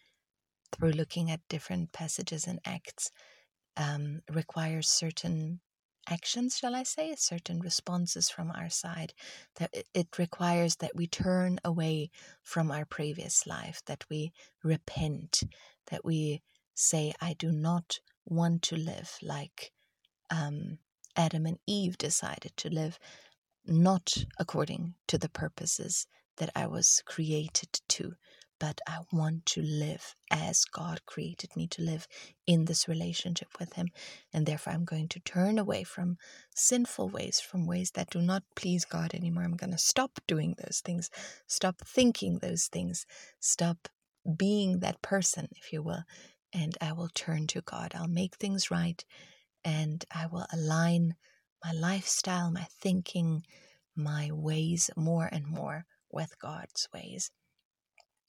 through 0.73 0.93
looking 0.93 1.31
at 1.31 1.41
different 1.49 1.93
passages 1.93 2.47
and 2.47 2.61
acts 2.65 3.11
um, 3.77 4.21
requires 4.31 4.89
certain 4.89 5.61
actions, 6.09 6.57
shall 6.57 6.75
I 6.75 6.83
say, 6.83 7.15
certain 7.17 7.61
responses 7.61 8.31
from 8.31 8.51
our 8.51 8.71
side. 8.71 9.13
That 9.57 9.71
it 9.95 10.19
requires 10.19 10.77
that 10.77 10.97
we 10.97 11.07
turn 11.07 11.59
away 11.65 12.11
from 12.43 12.71
our 12.71 12.85
previous 12.85 13.47
life, 13.47 13.83
that 13.87 14.05
we 14.11 14.33
repent, 14.65 15.43
that 15.91 16.05
we 16.05 16.43
say, 16.75 17.13
I 17.21 17.35
do 17.35 17.53
not 17.53 17.99
want 18.27 18.63
to 18.63 18.77
live 18.77 19.17
like 19.23 19.73
um, 20.31 20.79
Adam 21.17 21.47
and 21.47 21.59
Eve 21.67 21.99
decided 21.99 22.53
to 22.59 22.71
live, 22.71 22.99
not 23.67 24.13
according 24.39 24.95
to 25.09 25.19
the 25.19 25.29
purposes 25.29 26.07
that 26.37 26.51
I 26.55 26.67
was 26.67 27.03
created 27.05 27.81
to, 27.89 28.13
but 28.59 28.81
I 28.87 28.99
want 29.13 29.47
to 29.47 29.63
live 29.63 30.15
as 30.31 30.65
God 30.65 31.07
created 31.07 31.57
me 31.57 31.67
to 31.69 31.83
live 31.83 32.09
in 32.47 32.65
this 32.65 32.89
relationship 32.89 33.49
with 33.61 33.75
Him. 33.75 33.89
And 34.33 34.47
therefore, 34.47 34.73
I'm 34.73 34.85
going 34.85 35.09
to 35.09 35.21
turn 35.21 35.59
away 35.59 35.85
from 35.85 36.19
sinful 36.55 37.11
ways, 37.11 37.41
from 37.41 37.67
ways 37.67 37.93
that 37.93 38.11
do 38.11 38.21
not 38.21 38.43
please 38.57 38.85
God 38.85 39.15
anymore. 39.15 39.45
I'm 39.45 39.57
going 39.57 39.73
to 39.73 39.79
stop 39.79 40.21
doing 40.27 40.55
those 40.59 40.81
things, 40.85 41.11
stop 41.47 41.77
thinking 41.85 42.39
those 42.39 42.67
things, 42.67 43.07
stop 43.41 43.89
being 44.37 44.81
that 44.81 45.03
person, 45.03 45.49
if 45.57 45.73
you 45.73 45.83
will. 45.83 46.05
And 46.53 46.77
I 46.81 46.93
will 46.93 47.11
turn 47.15 47.47
to 47.49 47.61
God. 47.63 47.93
I'll 47.95 48.09
make 48.09 48.37
things 48.37 48.71
right 48.71 49.03
and 49.65 50.05
I 50.15 50.27
will 50.27 50.47
align 50.53 51.15
my 51.65 51.73
lifestyle, 51.73 52.51
my 52.51 52.67
thinking, 52.81 53.45
my 53.97 54.31
ways 54.33 54.91
more 54.97 55.29
and 55.31 55.47
more 55.47 55.85
with 56.11 56.39
God's 56.39 56.89
ways. 56.95 57.31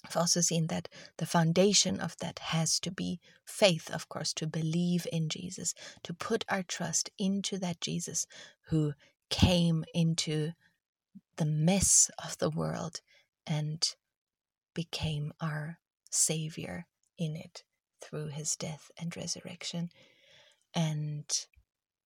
I've 0.05 0.17
also 0.17 0.41
seen 0.41 0.67
that 0.67 0.87
the 1.17 1.25
foundation 1.25 1.99
of 1.99 2.17
that 2.17 2.39
has 2.39 2.79
to 2.81 2.91
be 2.91 3.19
faith, 3.45 3.89
of 3.91 4.07
course, 4.09 4.33
to 4.33 4.47
believe 4.47 5.05
in 5.11 5.29
Jesus, 5.29 5.73
to 6.03 6.13
put 6.13 6.45
our 6.49 6.63
trust 6.63 7.09
into 7.17 7.57
that 7.59 7.81
Jesus 7.81 8.25
who 8.69 8.93
came 9.29 9.83
into 9.93 10.51
the 11.35 11.45
mess 11.45 12.09
of 12.23 12.37
the 12.37 12.49
world 12.49 13.01
and 13.45 13.95
became 14.73 15.33
our 15.41 15.79
Savior 16.09 16.87
in 17.17 17.35
it 17.35 17.63
through 18.01 18.27
his 18.27 18.55
death 18.55 18.91
and 18.97 19.15
resurrection. 19.15 19.89
And 20.73 21.25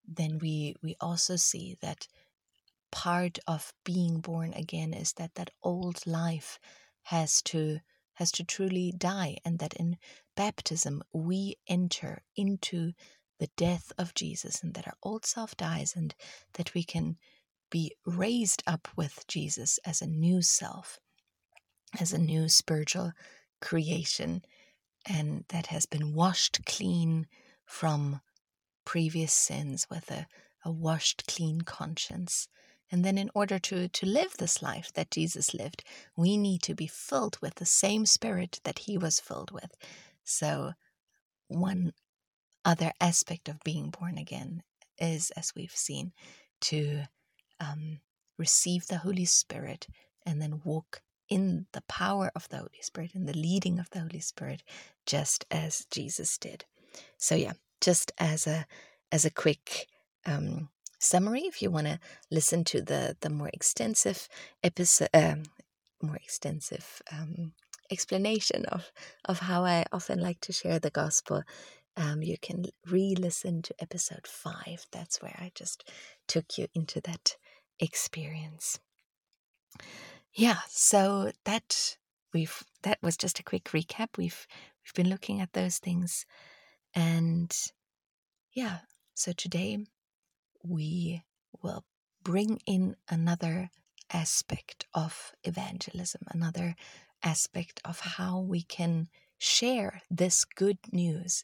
then 0.07 0.39
we 0.39 0.75
we 0.81 0.95
also 0.99 1.35
see 1.35 1.77
that 1.81 2.07
part 2.91 3.39
of 3.47 3.73
being 3.83 4.19
born 4.19 4.53
again 4.53 4.93
is 4.93 5.13
that 5.13 5.35
that 5.35 5.51
old 5.63 6.05
life 6.05 6.59
has 7.03 7.41
to 7.43 7.79
has 8.15 8.31
to 8.31 8.43
truly 8.43 8.93
die 8.95 9.37
and 9.43 9.59
that 9.59 9.73
in 9.73 9.97
baptism 10.35 11.01
we 11.13 11.55
enter 11.67 12.21
into 12.35 12.93
the 13.39 13.49
death 13.57 13.91
of 13.97 14.13
Jesus 14.13 14.61
and 14.63 14.73
that 14.75 14.87
our 14.87 14.95
old 15.03 15.25
self 15.25 15.57
dies 15.57 15.95
and 15.95 16.15
that 16.53 16.73
we 16.73 16.83
can 16.83 17.17
be 17.71 17.93
raised 18.05 18.63
up 18.67 18.87
with 18.95 19.25
Jesus 19.27 19.79
as 19.85 20.01
a 20.01 20.07
new 20.07 20.41
self 20.41 20.99
as 21.99 22.13
a 22.13 22.17
new 22.17 22.49
spiritual 22.49 23.13
creation 23.61 24.43
and 25.05 25.45
that 25.49 25.67
has 25.67 25.85
been 25.85 26.13
washed 26.13 26.65
clean 26.65 27.27
from 27.65 28.21
previous 28.85 29.33
sins 29.33 29.87
with 29.89 30.09
a, 30.11 30.27
a 30.65 30.71
washed 30.71 31.27
clean 31.27 31.61
conscience 31.61 32.47
And 32.93 33.03
then, 33.03 33.17
in 33.17 33.31
order 33.33 33.57
to, 33.57 33.87
to 33.87 34.05
live 34.05 34.35
this 34.37 34.61
life 34.61 34.93
that 34.93 35.09
Jesus 35.09 35.55
lived, 35.55 35.83
we 36.15 36.37
need 36.37 36.61
to 36.61 36.75
be 36.75 36.85
filled 36.85 37.39
with 37.41 37.55
the 37.55 37.65
same 37.65 38.05
spirit 38.05 38.59
that 38.65 38.77
he 38.77 38.99
was 38.99 39.19
filled 39.19 39.49
with. 39.49 39.71
So, 40.23 40.73
one 41.47 41.93
other 42.63 42.91
aspect 43.01 43.49
of 43.49 43.63
being 43.63 43.89
born 43.89 44.19
again 44.19 44.61
is, 44.99 45.31
as 45.31 45.53
we've 45.55 45.75
seen, 45.75 46.11
to 46.61 47.05
um, 47.59 48.01
receive 48.37 48.85
the 48.85 48.99
Holy 48.99 49.25
Spirit 49.25 49.87
and 50.23 50.39
then 50.39 50.61
walk 50.63 51.01
in 51.27 51.65
the 51.73 51.81
power 51.89 52.29
of 52.35 52.47
the 52.49 52.57
Holy 52.57 52.81
Spirit, 52.81 53.15
in 53.15 53.25
the 53.25 53.35
leading 53.35 53.79
of 53.79 53.89
the 53.89 54.01
Holy 54.01 54.19
Spirit, 54.19 54.61
just 55.07 55.47
as 55.49 55.87
Jesus 55.89 56.37
did. 56.37 56.65
So, 57.17 57.33
yeah, 57.33 57.53
just 57.81 58.11
as 58.19 58.45
a 58.45 58.67
as 59.11 59.25
a 59.25 59.31
quick 59.31 59.87
um, 60.27 60.69
summary, 61.03 61.41
if 61.41 61.61
you 61.61 61.69
want 61.69 61.87
to 61.87 61.99
listen 62.31 62.63
to 62.65 62.81
the 62.81 63.15
the 63.21 63.29
more 63.29 63.49
extensive 63.53 64.27
episode, 64.63 65.09
um, 65.13 65.43
more 66.01 66.17
extensive 66.17 67.01
um, 67.11 67.53
explanation 67.91 68.65
of 68.65 68.91
of 69.25 69.39
how 69.39 69.65
I 69.65 69.85
often 69.91 70.19
like 70.19 70.39
to 70.41 70.53
share 70.53 70.79
the 70.79 70.89
gospel, 70.89 71.43
um, 71.97 72.23
you 72.23 72.37
can 72.41 72.65
re-listen 72.87 73.61
to 73.63 73.75
episode 73.79 74.27
five. 74.27 74.85
That's 74.91 75.21
where 75.21 75.35
I 75.39 75.51
just 75.55 75.89
took 76.27 76.57
you 76.57 76.67
into 76.73 77.01
that 77.01 77.35
experience. 77.79 78.79
Yeah, 80.33 80.59
so 80.69 81.31
that 81.45 81.97
we've 82.33 82.63
that 82.81 82.97
was 83.01 83.17
just 83.17 83.39
a 83.39 83.43
quick 83.43 83.65
recap. 83.65 84.17
We've 84.17 84.47
we've 84.83 84.93
been 84.95 85.09
looking 85.09 85.41
at 85.41 85.53
those 85.53 85.77
things, 85.77 86.25
and 86.95 87.51
yeah, 88.53 88.79
so 89.13 89.31
today 89.31 89.85
we 90.63 91.23
will 91.61 91.83
bring 92.23 92.59
in 92.65 92.95
another 93.09 93.69
aspect 94.11 94.85
of 94.93 95.33
evangelism, 95.43 96.21
another 96.29 96.75
aspect 97.23 97.81
of 97.85 97.99
how 97.99 98.39
we 98.39 98.61
can 98.61 99.07
share 99.37 100.01
this 100.09 100.45
good 100.45 100.77
news 100.91 101.43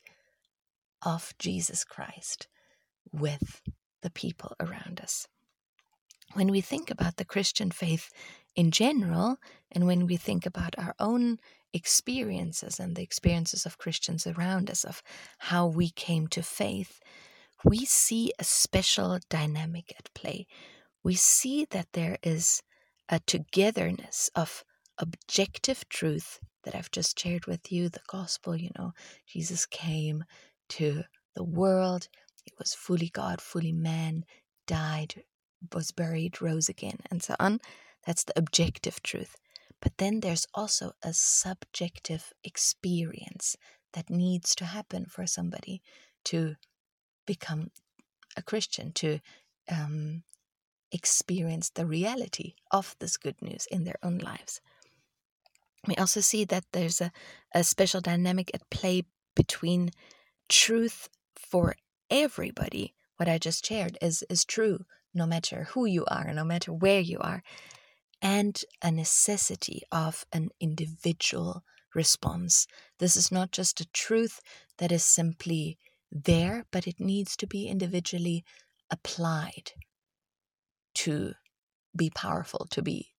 of 1.02 1.34
Jesus 1.40 1.84
Christ 1.84 2.48
with 3.12 3.62
the 4.02 4.10
people 4.10 4.56
around 4.60 5.00
us. 5.02 5.28
When 6.34 6.50
we 6.50 6.62
think 6.62 6.92
about 6.92 7.18
the 7.18 7.26
Christian 7.26 7.72
faith 7.72 8.10
in 8.56 8.72
general, 8.72 9.38
and 9.72 9.88
when 9.88 10.06
we 10.06 10.16
think 10.16 10.46
about 10.46 10.76
our 10.78 10.96
own 11.00 11.40
experiences 11.74 12.80
and 12.80 12.96
the 12.96 13.02
experiences 13.02 13.66
of 13.66 13.78
Christians 13.78 14.28
around 14.28 14.70
us, 14.70 14.84
of 14.84 15.02
how 15.40 15.68
we 15.68 15.90
came 15.90 16.28
to 16.28 16.44
faith, 16.44 17.00
we 17.64 17.86
see 17.86 18.32
a 18.40 18.44
special 18.44 19.20
dynamic 19.30 19.94
at 19.98 20.14
play. 20.14 20.48
We 21.04 21.16
see 21.16 21.66
that 21.72 21.88
there 21.94 22.18
is 22.24 22.62
a 23.10 23.20
togetherness 23.20 24.30
of 24.36 24.64
objective 24.98 25.88
truth 25.90 26.40
that 26.64 26.76
I've 26.76 26.92
just 26.92 27.20
shared 27.20 27.46
with 27.46 27.72
you 27.72 27.90
the 27.90 28.02
gospel, 28.08 28.56
you 28.56 28.70
know, 28.78 28.92
Jesus 29.28 29.66
came 29.66 30.24
to 30.70 31.04
the 31.36 31.44
world, 31.44 32.08
he 32.44 32.52
was 32.60 32.74
fully 32.74 33.10
God, 33.10 33.42
fully 33.42 33.72
man, 33.72 34.24
died, 34.68 35.24
was 35.74 35.92
buried, 35.92 36.42
rose 36.42 36.70
again, 36.70 36.98
and 37.10 37.24
so 37.24 37.36
on. 37.40 37.60
That's 38.06 38.24
the 38.24 38.38
objective 38.38 39.02
truth. 39.04 39.36
But 39.82 39.98
then 39.98 40.20
there's 40.20 40.48
also 40.54 40.92
a 41.04 41.14
subjective 41.14 42.34
experience 42.44 43.56
that 43.94 44.10
needs 44.10 44.54
to 44.56 44.66
happen 44.66 45.06
for 45.06 45.26
somebody 45.26 45.82
to 46.26 46.56
become 47.30 47.70
a 48.36 48.42
Christian, 48.42 48.92
to 48.94 49.20
um, 49.70 50.24
experience 50.92 51.70
the 51.70 51.86
reality 51.86 52.56
of 52.72 52.96
this 53.00 53.18
good 53.18 53.40
news 53.40 53.68
in 53.70 53.84
their 53.84 54.00
own 54.02 54.18
lives. 54.18 54.62
We 55.88 55.96
also 55.96 56.22
see 56.22 56.44
that 56.46 56.66
there's 56.72 57.02
a, 57.02 57.12
a 57.54 57.64
special 57.64 58.02
dynamic 58.02 58.50
at 58.54 58.70
play 58.72 59.04
between 59.36 59.92
truth 60.48 61.08
for 61.36 61.76
everybody. 62.10 62.96
What 63.18 63.30
I 63.30 63.38
just 63.38 63.64
shared 63.64 63.96
is, 64.02 64.24
is 64.28 64.44
true 64.44 64.86
no 65.14 65.28
matter 65.28 65.68
who 65.72 65.86
you 65.86 66.06
are, 66.08 66.34
no 66.34 66.44
matter 66.44 66.74
where 66.74 67.04
you 67.12 67.20
are, 67.20 67.44
and 68.22 68.60
a 68.82 68.92
necessity 68.92 69.84
of 69.92 70.26
an 70.34 70.50
individual 70.60 71.64
response. 71.94 72.66
This 72.98 73.16
is 73.16 73.32
not 73.32 73.52
just 73.52 73.82
a 73.82 73.92
truth 73.92 74.40
that 74.80 74.92
is 74.92 75.06
simply 75.06 75.78
there, 76.12 76.66
but 76.72 76.88
it 76.88 77.00
needs 77.00 77.36
to 77.38 77.48
be 77.48 77.68
individually 77.68 78.44
applied 78.90 79.74
to 80.96 81.34
be 81.96 82.10
powerful, 82.10 82.68
to 82.72 82.82
be 82.82 83.14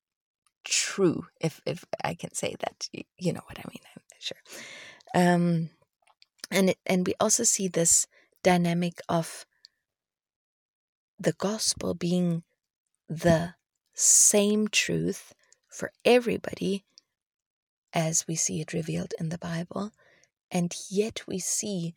true, 0.64 1.26
if 1.40 1.60
if 1.66 1.84
I 2.04 2.14
can 2.14 2.34
say 2.34 2.54
that. 2.60 2.88
You 3.18 3.32
know 3.32 3.42
what 3.46 3.58
I 3.58 3.64
mean, 3.68 3.82
I'm 3.96 4.02
sure. 4.18 4.36
Um, 5.14 5.70
and 6.50 6.70
it, 6.70 6.78
and 6.86 7.06
we 7.06 7.14
also 7.20 7.44
see 7.44 7.68
this 7.68 8.06
dynamic 8.42 9.00
of 9.08 9.46
the 11.18 11.32
gospel 11.32 11.94
being 11.94 12.42
the 13.08 13.54
same 13.94 14.68
truth 14.68 15.34
for 15.68 15.92
everybody 16.04 16.84
as 17.92 18.26
we 18.26 18.34
see 18.34 18.60
it 18.60 18.72
revealed 18.72 19.14
in 19.18 19.28
the 19.28 19.38
Bible. 19.38 19.92
And 20.50 20.74
yet 20.88 21.22
we 21.26 21.38
see 21.38 21.94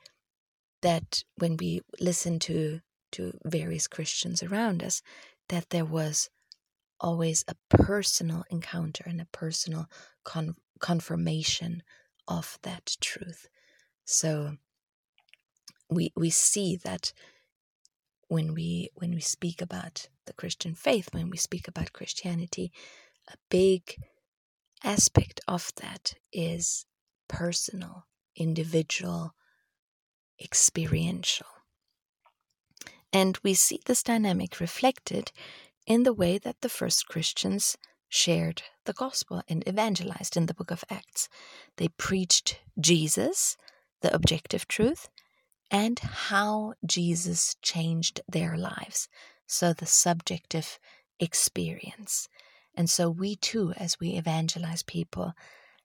that 0.84 1.24
when 1.38 1.58
we 1.58 1.82
listen 2.00 2.40
to, 2.40 2.82
to 3.14 3.34
various 3.44 3.88
Christians 3.88 4.44
around 4.44 4.84
us, 4.84 5.02
that 5.50 5.70
there 5.72 5.86
was 5.86 6.30
always 7.00 7.44
a 7.48 7.56
personal 7.70 8.44
encounter 8.50 9.04
and 9.08 9.20
a 9.20 9.28
personal 9.32 9.88
con- 10.24 10.56
confirmation 10.80 11.84
of 12.28 12.60
that 12.64 12.96
truth. 13.02 13.48
So 14.06 14.58
we 15.90 16.12
we 16.16 16.30
see 16.30 16.78
that 16.84 17.14
when 18.28 18.54
we 18.54 18.90
when 18.96 19.14
we 19.14 19.22
speak 19.22 19.62
about 19.62 20.08
the 20.26 20.34
Christian 20.34 20.76
faith, 20.76 21.10
when 21.14 21.30
we 21.30 21.38
speak 21.38 21.68
about 21.68 21.94
Christianity, 21.94 22.72
a 23.28 23.36
big 23.50 23.96
aspect 24.84 25.42
of 25.48 25.72
that 25.78 26.16
is 26.32 26.86
personal, 27.28 28.06
individual, 28.36 29.34
experiential. 30.44 31.48
And 33.12 33.38
we 33.44 33.54
see 33.54 33.80
this 33.86 34.04
dynamic 34.04 34.60
reflected 34.60 35.32
in 35.86 36.04
the 36.04 36.14
way 36.14 36.38
that 36.40 36.62
the 36.62 36.70
first 36.70 37.08
Christians 37.08 37.78
shared 38.10 38.64
the 38.86 38.94
gospel 38.94 39.42
and 39.48 39.68
evangelized 39.68 40.38
in 40.38 40.46
the 40.48 40.54
book 40.54 40.72
of 40.72 40.84
Acts. 40.90 41.30
They 41.78 41.88
preached 41.88 42.60
Jesus, 42.80 43.58
the 44.02 44.14
objective 44.14 44.68
truth, 44.68 45.10
and 45.72 46.00
how 46.00 46.74
Jesus 46.86 47.56
changed 47.62 48.22
their 48.28 48.58
lives. 48.58 49.08
So 49.48 49.74
the 49.74 49.86
subjective 49.86 50.80
experience. 51.20 52.28
And 52.76 52.90
so 52.90 53.10
we 53.10 53.36
too, 53.36 53.74
as 53.78 54.00
we 54.00 54.10
evangelize 54.10 54.84
people, 54.84 55.34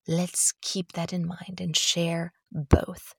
let's 0.07 0.53
keep 0.63 0.93
that 0.93 1.13
in 1.13 1.27
mind 1.27 1.61
and 1.61 1.77
share 1.77 2.33
both. 2.51 3.15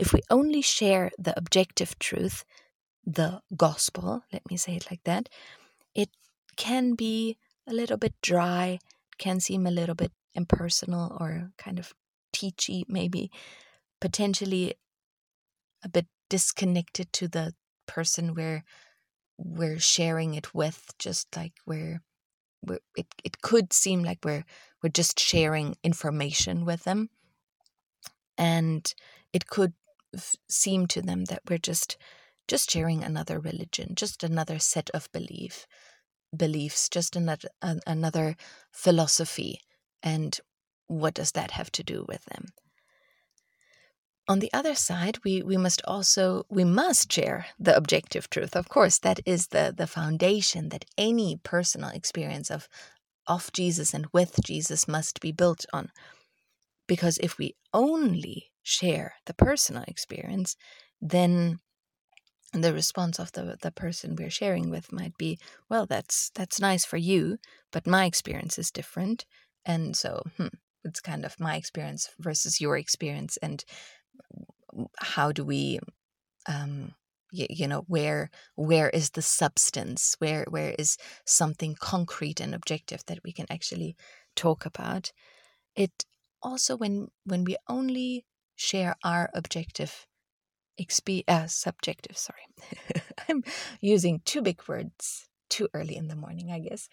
If 0.00 0.14
we 0.14 0.22
only 0.30 0.62
share 0.62 1.10
the 1.18 1.36
objective 1.36 1.98
truth, 1.98 2.44
the 3.04 3.42
gospel, 3.54 4.22
let 4.32 4.48
me 4.50 4.56
say 4.56 4.74
it 4.76 4.90
like 4.90 5.04
that, 5.04 5.28
it 5.94 6.08
can 6.56 6.94
be 6.94 7.36
a 7.66 7.74
little 7.74 7.98
bit 7.98 8.14
dry, 8.22 8.78
can 9.18 9.40
seem 9.40 9.66
a 9.66 9.70
little 9.70 9.94
bit 9.94 10.12
impersonal 10.34 11.14
or 11.20 11.50
kind 11.58 11.78
of 11.78 11.92
teachy, 12.34 12.84
maybe 12.88 13.30
potentially 14.00 14.72
a 15.84 15.88
bit 15.90 16.06
disconnected 16.30 17.12
to 17.12 17.28
the 17.28 17.52
person 17.86 18.34
we're 18.34 18.64
we're 19.36 19.80
sharing 19.80 20.34
it 20.34 20.54
with 20.54 20.92
just 20.98 21.36
like 21.36 21.52
we're, 21.66 22.00
we're 22.62 22.80
it, 22.96 23.06
it 23.22 23.42
could 23.42 23.74
seem 23.74 24.02
like 24.02 24.24
we're 24.24 24.44
we're 24.82 24.88
just 24.88 25.20
sharing 25.20 25.76
information 25.84 26.64
with 26.64 26.84
them. 26.84 27.10
And 28.38 28.90
it 29.34 29.46
could 29.46 29.74
seem 30.48 30.86
to 30.86 31.02
them 31.02 31.24
that 31.26 31.42
we're 31.48 31.58
just 31.58 31.96
just 32.48 32.70
sharing 32.70 33.04
another 33.04 33.38
religion 33.38 33.94
just 33.94 34.24
another 34.24 34.58
set 34.58 34.90
of 34.90 35.10
belief 35.12 35.66
beliefs 36.36 36.88
just 36.88 37.16
another 37.16 37.48
another 37.86 38.36
philosophy 38.72 39.60
and 40.02 40.40
what 40.90 41.14
does 41.14 41.32
that 41.32 41.52
have 41.52 41.70
to 41.72 41.84
do 41.84 42.04
with 42.08 42.24
them? 42.24 42.46
On 44.28 44.40
the 44.40 44.52
other 44.52 44.74
side 44.74 45.18
we 45.24 45.42
we 45.42 45.56
must 45.56 45.82
also 45.84 46.44
we 46.48 46.64
must 46.64 47.12
share 47.12 47.46
the 47.58 47.76
objective 47.76 48.28
truth. 48.28 48.54
Of 48.56 48.68
course 48.68 48.98
that 48.98 49.20
is 49.24 49.48
the 49.48 49.72
the 49.76 49.86
foundation 49.86 50.68
that 50.68 50.84
any 50.98 51.36
personal 51.42 51.90
experience 51.90 52.50
of 52.50 52.68
of 53.26 53.52
Jesus 53.52 53.94
and 53.94 54.06
with 54.12 54.36
Jesus 54.44 54.88
must 54.88 55.20
be 55.20 55.32
built 55.32 55.64
on. 55.72 55.90
Because 56.86 57.18
if 57.18 57.38
we 57.38 57.54
only 57.72 58.49
share 58.70 59.14
the 59.26 59.34
personal 59.34 59.84
experience 59.88 60.56
then 61.00 61.58
the 62.52 62.72
response 62.72 63.18
of 63.18 63.32
the 63.32 63.56
the 63.62 63.70
person 63.70 64.16
we're 64.16 64.30
sharing 64.30 64.70
with 64.70 64.92
might 64.92 65.16
be 65.16 65.38
well 65.68 65.86
that's 65.86 66.30
that's 66.34 66.60
nice 66.60 66.84
for 66.84 66.96
you 66.96 67.38
but 67.72 67.86
my 67.86 68.04
experience 68.04 68.58
is 68.58 68.70
different. 68.70 69.24
And 69.64 69.96
so 69.96 70.22
hmm, 70.36 70.48
it's 70.84 71.00
kind 71.00 71.24
of 71.24 71.38
my 71.38 71.56
experience 71.56 72.08
versus 72.18 72.60
your 72.60 72.76
experience 72.76 73.36
and 73.42 73.64
how 74.98 75.32
do 75.32 75.44
we 75.44 75.78
um 76.48 76.94
you, 77.32 77.46
you 77.50 77.68
know 77.68 77.84
where 77.88 78.30
where 78.56 78.90
is 78.90 79.10
the 79.10 79.22
substance? 79.22 80.16
Where 80.18 80.46
where 80.50 80.74
is 80.78 80.96
something 81.26 81.76
concrete 81.78 82.40
and 82.40 82.54
objective 82.54 83.04
that 83.06 83.20
we 83.24 83.32
can 83.32 83.46
actually 83.50 83.96
talk 84.36 84.66
about? 84.66 85.12
It 85.76 86.04
also 86.42 86.76
when 86.76 87.08
when 87.24 87.44
we 87.44 87.56
only 87.68 88.26
share 88.60 88.96
our 89.02 89.30
objective 89.34 90.06
exp- 90.80 91.24
uh, 91.28 91.46
subjective 91.46 92.16
sorry. 92.16 92.46
I'm 93.28 93.42
using 93.80 94.20
two 94.24 94.42
big 94.42 94.60
words 94.68 95.28
too 95.48 95.68
early 95.74 95.96
in 95.96 96.08
the 96.08 96.16
morning 96.16 96.50
i 96.52 96.60
guess. 96.60 96.88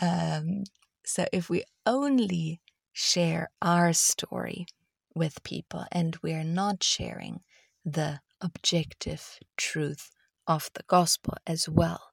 Um, 0.00 0.64
so 1.04 1.26
if 1.32 1.48
we 1.48 1.64
only 1.86 2.60
share 2.92 3.50
our 3.60 3.92
story 3.92 4.66
with 5.14 5.42
people 5.42 5.84
and 5.92 6.16
we're 6.22 6.44
not 6.44 6.82
sharing 6.82 7.40
the 7.84 8.20
objective 8.40 9.38
truth 9.56 10.10
of 10.46 10.70
the 10.74 10.82
gospel 10.88 11.34
as 11.46 11.68
well 11.68 12.12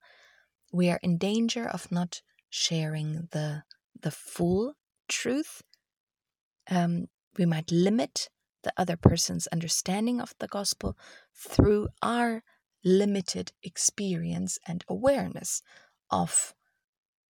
we 0.71 0.89
are 0.89 0.99
in 1.01 1.17
danger 1.17 1.67
of 1.67 1.91
not 1.91 2.21
sharing 2.49 3.27
the 3.31 3.63
the 4.01 4.11
full 4.11 4.73
truth. 5.07 5.61
Um, 6.69 7.07
we 7.37 7.45
might 7.45 7.71
limit 7.71 8.29
the 8.63 8.73
other 8.77 8.97
person's 8.97 9.47
understanding 9.47 10.19
of 10.19 10.33
the 10.39 10.47
gospel 10.47 10.97
through 11.35 11.89
our 12.01 12.43
limited 12.83 13.51
experience 13.63 14.57
and 14.67 14.83
awareness 14.87 15.61
of 16.09 16.53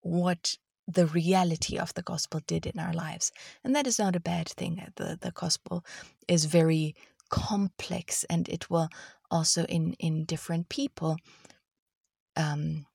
what 0.00 0.56
the 0.86 1.06
reality 1.06 1.78
of 1.78 1.92
the 1.94 2.02
gospel 2.02 2.40
did 2.46 2.66
in 2.66 2.78
our 2.78 2.92
lives. 2.92 3.30
And 3.62 3.74
that 3.76 3.86
is 3.86 3.98
not 3.98 4.16
a 4.16 4.20
bad 4.20 4.48
thing. 4.48 4.82
The, 4.96 5.18
the 5.20 5.32
gospel 5.32 5.84
is 6.26 6.46
very 6.46 6.94
complex 7.30 8.24
and 8.24 8.48
it 8.48 8.70
will 8.70 8.88
also 9.30 9.64
in, 9.64 9.92
in 9.98 10.24
different 10.24 10.70
people, 10.70 11.18
um, 12.36 12.86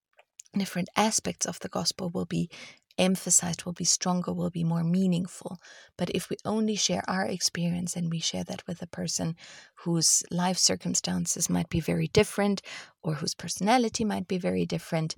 different 0.58 0.90
aspects 0.96 1.46
of 1.46 1.60
the 1.60 1.70
gospel 1.70 2.10
will 2.10 2.26
be 2.26 2.50
emphasized, 2.98 3.64
will 3.64 3.74
be 3.74 3.84
stronger, 3.84 4.34
will 4.34 4.50
be 4.50 4.64
more 4.64 4.84
meaningful. 4.84 5.58
But 5.98 6.10
if 6.12 6.30
we 6.30 6.38
only 6.46 6.76
share 6.76 7.04
our 7.08 7.26
experience 7.26 7.96
and 7.96 8.10
we 8.10 8.20
share 8.20 8.44
that 8.46 8.66
with 8.68 8.82
a 8.82 8.88
person 8.88 9.36
whose 9.84 10.24
life 10.32 10.58
circumstances 10.58 11.50
might 11.50 11.70
be 11.70 11.80
very 11.80 12.08
different 12.08 12.62
or 13.02 13.16
whose 13.16 13.36
personality 13.36 14.04
might 14.06 14.28
be 14.28 14.38
very 14.38 14.66
different, 14.66 15.16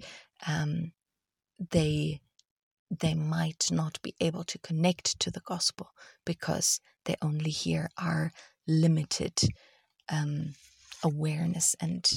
um, 0.48 0.92
they 1.72 2.20
they 2.92 3.16
might 3.16 3.66
not 3.72 4.00
be 4.04 4.14
able 4.22 4.44
to 4.44 4.60
connect 4.60 5.20
to 5.20 5.32
the 5.32 5.42
gospel 5.42 5.90
because 6.24 6.80
they 7.06 7.16
only 7.22 7.50
hear 7.50 7.90
our 7.98 8.32
limited 8.68 9.34
um, 10.10 10.54
awareness 11.04 11.76
and 11.82 12.08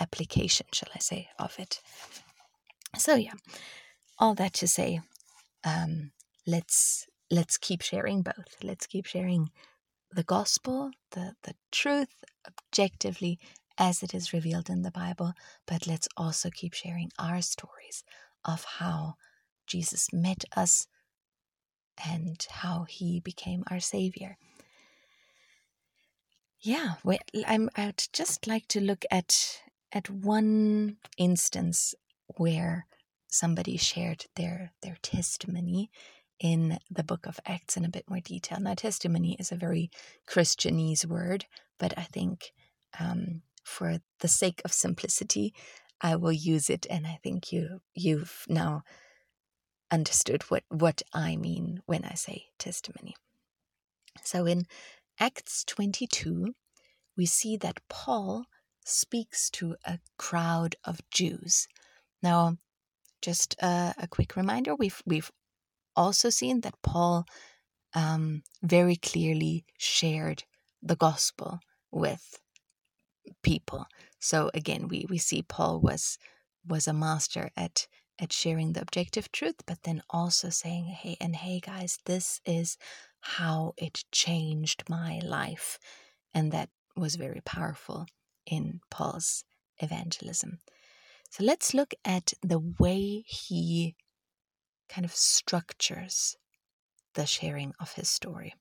application, 0.00 0.66
shall 0.72 0.88
I 0.94 0.98
say, 0.98 1.28
of 1.38 1.58
it. 1.58 1.80
So 2.96 3.14
yeah, 3.14 3.32
all 4.18 4.34
that 4.34 4.54
to 4.54 4.68
say, 4.68 5.00
um, 5.64 6.12
let's 6.46 7.06
let's 7.30 7.56
keep 7.58 7.82
sharing 7.82 8.22
both. 8.22 8.56
Let's 8.62 8.86
keep 8.86 9.06
sharing 9.06 9.50
the 10.12 10.22
gospel, 10.24 10.90
the 11.12 11.34
the 11.42 11.54
truth, 11.72 12.24
objectively 12.46 13.38
as 13.78 14.02
it 14.02 14.14
is 14.14 14.32
revealed 14.32 14.70
in 14.70 14.82
the 14.82 14.90
Bible, 14.90 15.34
but 15.66 15.86
let's 15.86 16.08
also 16.16 16.48
keep 16.50 16.72
sharing 16.72 17.10
our 17.18 17.42
stories 17.42 18.04
of 18.44 18.64
how 18.78 19.16
Jesus 19.66 20.12
met 20.12 20.44
us 20.56 20.86
and 22.04 22.46
how 22.50 22.84
he 22.84 23.20
became 23.20 23.64
our 23.70 23.80
savior. 23.80 24.38
Yeah, 26.60 26.94
well, 27.04 27.18
I'm, 27.46 27.68
I'd 27.76 28.02
just 28.12 28.46
like 28.46 28.66
to 28.68 28.80
look 28.80 29.04
at 29.10 29.60
at 29.92 30.10
one 30.10 30.96
instance 31.16 31.94
where 32.38 32.86
somebody 33.38 33.76
shared 33.76 34.26
their 34.36 34.72
their 34.82 34.96
testimony 35.02 35.90
in 36.38 36.78
the 36.90 37.04
book 37.04 37.26
of 37.26 37.40
Acts 37.46 37.76
in 37.76 37.84
a 37.84 37.90
bit 37.90 38.04
more 38.08 38.20
detail. 38.20 38.60
Now, 38.60 38.74
testimony 38.74 39.36
is 39.38 39.50
a 39.50 39.56
very 39.56 39.90
Christianese 40.28 41.06
word, 41.06 41.46
but 41.78 41.94
I 41.96 42.02
think 42.02 42.52
um, 43.00 43.42
for 43.64 43.98
the 44.20 44.28
sake 44.28 44.60
of 44.64 44.72
simplicity, 44.72 45.54
I 46.00 46.16
will 46.16 46.32
use 46.32 46.68
it, 46.68 46.86
and 46.90 47.06
I 47.06 47.18
think 47.22 47.52
you 47.52 47.80
you've 47.94 48.44
now 48.48 48.82
understood 49.90 50.42
what 50.44 50.64
what 50.68 51.02
I 51.12 51.36
mean 51.36 51.80
when 51.86 52.04
I 52.04 52.14
say 52.14 52.46
testimony. 52.58 53.14
So 54.22 54.46
in 54.46 54.66
Acts 55.18 55.64
22, 55.64 56.54
we 57.16 57.26
see 57.26 57.56
that 57.56 57.80
Paul 57.88 58.44
speaks 58.84 59.50
to 59.50 59.76
a 59.84 59.98
crowd 60.18 60.76
of 60.84 61.00
Jews. 61.10 61.66
Now, 62.22 62.56
just 63.22 63.56
a, 63.60 63.94
a 63.98 64.08
quick 64.08 64.36
reminder: 64.36 64.74
we've 64.74 65.02
we've 65.06 65.30
also 65.94 66.30
seen 66.30 66.60
that 66.60 66.74
Paul 66.82 67.26
um, 67.94 68.42
very 68.62 68.96
clearly 68.96 69.64
shared 69.78 70.44
the 70.82 70.96
gospel 70.96 71.60
with 71.90 72.40
people. 73.42 73.86
So 74.18 74.50
again, 74.54 74.88
we 74.88 75.06
we 75.08 75.18
see 75.18 75.42
Paul 75.42 75.80
was 75.80 76.18
was 76.66 76.86
a 76.88 76.92
master 76.92 77.50
at 77.56 77.86
at 78.18 78.32
sharing 78.32 78.72
the 78.72 78.80
objective 78.80 79.30
truth, 79.30 79.56
but 79.66 79.82
then 79.82 80.02
also 80.08 80.48
saying, 80.48 80.86
hey, 80.86 81.16
and 81.20 81.36
hey, 81.36 81.60
guys, 81.60 81.98
this 82.06 82.40
is 82.46 82.78
how 83.20 83.74
it 83.76 84.04
changed 84.10 84.84
my 84.88 85.20
life. 85.22 85.78
And 86.32 86.50
that 86.52 86.70
was 86.96 87.16
very 87.16 87.42
powerful 87.44 88.06
in 88.46 88.80
Paul's 88.90 89.44
evangelism. 89.78 90.60
So 91.30 91.44
let's 91.44 91.74
look 91.74 91.94
at 92.04 92.32
the 92.42 92.58
way 92.58 93.24
he 93.26 93.94
kind 94.88 95.04
of 95.04 95.14
structures 95.14 96.36
the 97.14 97.26
sharing 97.26 97.74
of 97.80 97.92
his 97.94 98.08
story. 98.08 98.54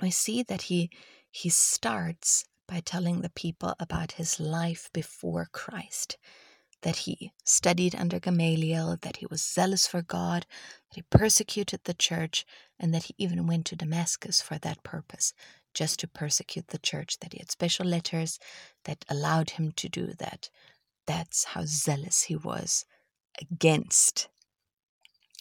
We 0.00 0.10
see 0.10 0.42
that 0.44 0.62
he 0.62 0.90
he 1.30 1.48
starts 1.48 2.44
by 2.68 2.80
telling 2.80 3.20
the 3.20 3.30
people 3.30 3.74
about 3.80 4.12
his 4.12 4.38
life 4.38 4.90
before 4.92 5.48
Christ, 5.52 6.18
that 6.82 6.96
he 6.96 7.32
studied 7.44 7.94
under 7.94 8.20
Gamaliel, 8.20 8.98
that 9.02 9.16
he 9.16 9.26
was 9.26 9.42
zealous 9.42 9.86
for 9.86 10.02
God, 10.02 10.46
that 10.90 10.96
he 10.96 11.02
persecuted 11.02 11.80
the 11.84 11.94
church, 11.94 12.44
and 12.78 12.92
that 12.92 13.04
he 13.04 13.14
even 13.18 13.46
went 13.46 13.66
to 13.66 13.76
Damascus 13.76 14.42
for 14.42 14.58
that 14.58 14.82
purpose, 14.82 15.32
just 15.74 16.00
to 16.00 16.08
persecute 16.08 16.68
the 16.68 16.78
church, 16.78 17.18
that 17.20 17.32
he 17.32 17.38
had 17.38 17.50
special 17.50 17.86
letters 17.86 18.38
that 18.84 19.04
allowed 19.08 19.50
him 19.50 19.72
to 19.72 19.88
do 19.88 20.12
that. 20.18 20.50
That's 21.06 21.44
how 21.44 21.62
zealous 21.64 22.22
he 22.22 22.36
was 22.36 22.84
against 23.40 24.28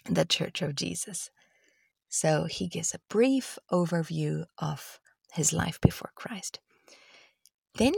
the 0.10 0.26
Church 0.26 0.62
of 0.62 0.76
Jesus. 0.76 1.30
So 2.10 2.45
he 2.45 2.67
gives 2.67 2.93
a 2.93 3.00
brief 3.10 3.58
overview 3.71 4.45
of 4.58 5.00
his 5.34 5.54
life 5.54 5.80
before 5.80 6.12
Christ. 6.15 6.60
Then 7.76 7.93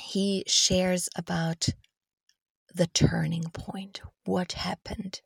he 0.00 0.42
shares 0.46 1.08
about 1.16 1.68
the 2.74 2.86
turning 2.86 3.50
point, 3.50 4.00
what 4.24 4.52
happened 4.52 5.20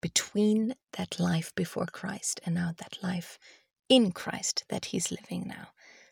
between 0.00 0.74
that 0.92 1.18
life 1.20 1.54
before 1.54 1.86
Christ 1.86 2.40
and 2.44 2.54
now 2.54 2.72
that 2.78 3.02
life 3.02 3.38
in 3.88 4.12
Christ 4.12 4.64
that 4.68 4.86
he's 4.86 5.10
living 5.10 5.44
now. 5.46 5.68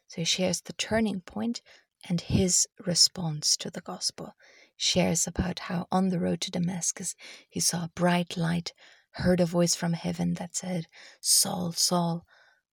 So 0.06 0.16
he 0.20 0.24
shares 0.24 0.60
the 0.60 0.72
turning 0.74 1.20
point 1.20 1.60
and 2.08 2.20
his 2.20 2.66
response 2.84 3.56
to 3.58 3.70
the 3.70 3.80
gospel. 3.80 4.34
Shares 4.76 5.26
about 5.26 5.60
how 5.60 5.86
on 5.92 6.08
the 6.08 6.18
road 6.18 6.40
to 6.42 6.50
Damascus 6.50 7.14
he 7.48 7.60
saw 7.60 7.84
a 7.84 7.90
bright 7.94 8.36
light, 8.36 8.72
heard 9.12 9.40
a 9.40 9.46
voice 9.46 9.74
from 9.74 9.92
heaven 9.92 10.34
that 10.34 10.56
said, 10.56 10.86
Saul, 11.20 11.72
Saul, 11.72 12.24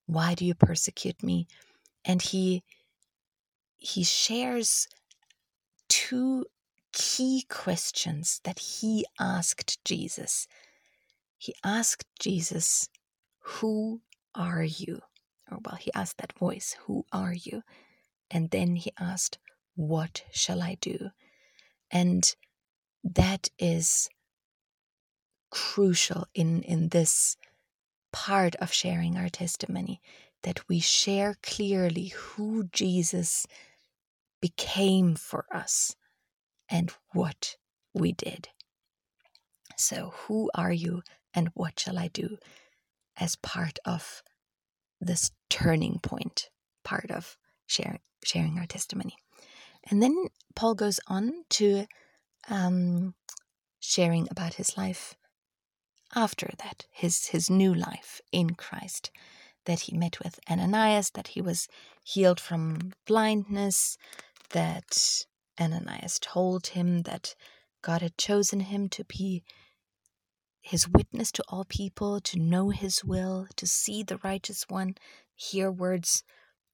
why 0.06 0.34
do 0.34 0.44
you 0.44 0.54
persecute 0.54 1.22
me? 1.22 1.46
And 2.04 2.22
he 2.22 2.62
he 3.76 4.04
shares 4.04 4.88
two 5.88 6.44
key 6.92 7.44
questions 7.48 8.40
that 8.44 8.58
he 8.58 9.04
asked 9.18 9.82
Jesus. 9.84 10.46
He 11.38 11.54
asked 11.64 12.06
Jesus, 12.18 12.88
Who 13.40 14.02
are 14.34 14.62
you? 14.62 15.00
Or, 15.50 15.58
well, 15.64 15.76
he 15.76 15.92
asked 15.94 16.18
that 16.18 16.38
voice, 16.38 16.76
Who 16.86 17.04
are 17.12 17.32
you? 17.34 17.62
And 18.30 18.50
then 18.50 18.76
he 18.76 18.92
asked, 18.98 19.38
What 19.74 20.22
shall 20.32 20.62
I 20.62 20.76
do? 20.80 21.10
And 21.90 22.24
that 23.02 23.48
is 23.58 24.08
crucial 25.50 26.26
in, 26.34 26.62
in 26.62 26.88
this 26.88 27.36
part 28.12 28.54
of 28.56 28.72
sharing 28.72 29.16
our 29.16 29.28
testimony 29.28 30.00
that 30.42 30.68
we 30.68 30.80
share 30.80 31.36
clearly 31.42 32.08
who 32.08 32.64
Jesus 32.72 33.46
became 34.40 35.14
for 35.16 35.44
us 35.52 35.96
and 36.68 36.92
what 37.12 37.56
we 37.92 38.12
did. 38.12 38.48
So, 39.76 40.12
who 40.16 40.50
are 40.54 40.72
you 40.72 41.02
and 41.34 41.50
what 41.54 41.78
shall 41.80 41.98
I 41.98 42.08
do 42.08 42.38
as 43.16 43.36
part 43.36 43.78
of 43.84 44.22
this 45.00 45.30
turning 45.48 45.98
point, 46.02 46.50
part 46.84 47.10
of 47.10 47.36
sharing, 47.66 48.00
sharing 48.24 48.58
our 48.58 48.66
testimony? 48.66 49.16
And 49.90 50.02
then 50.02 50.26
Paul 50.54 50.74
goes 50.74 51.00
on 51.06 51.44
to 51.50 51.86
um, 52.48 53.14
sharing 53.80 54.28
about 54.30 54.54
his 54.54 54.76
life 54.76 55.14
after 56.14 56.50
that, 56.58 56.86
his, 56.90 57.26
his 57.26 57.48
new 57.48 57.72
life 57.72 58.20
in 58.32 58.50
Christ, 58.54 59.10
that 59.64 59.80
he 59.80 59.96
met 59.96 60.18
with 60.18 60.40
Ananias, 60.50 61.10
that 61.10 61.28
he 61.28 61.40
was 61.40 61.68
healed 62.02 62.40
from 62.40 62.92
blindness, 63.06 63.96
that 64.50 65.24
Ananias 65.60 66.18
told 66.20 66.68
him 66.68 67.02
that 67.02 67.34
God 67.82 68.02
had 68.02 68.18
chosen 68.18 68.60
him 68.60 68.88
to 68.90 69.04
be 69.04 69.42
his 70.60 70.88
witness 70.88 71.32
to 71.32 71.44
all 71.48 71.64
people, 71.64 72.20
to 72.20 72.38
know 72.38 72.70
his 72.70 73.04
will, 73.04 73.46
to 73.56 73.66
see 73.66 74.02
the 74.02 74.18
righteous 74.18 74.64
one, 74.68 74.94
hear 75.34 75.70
words 75.70 76.22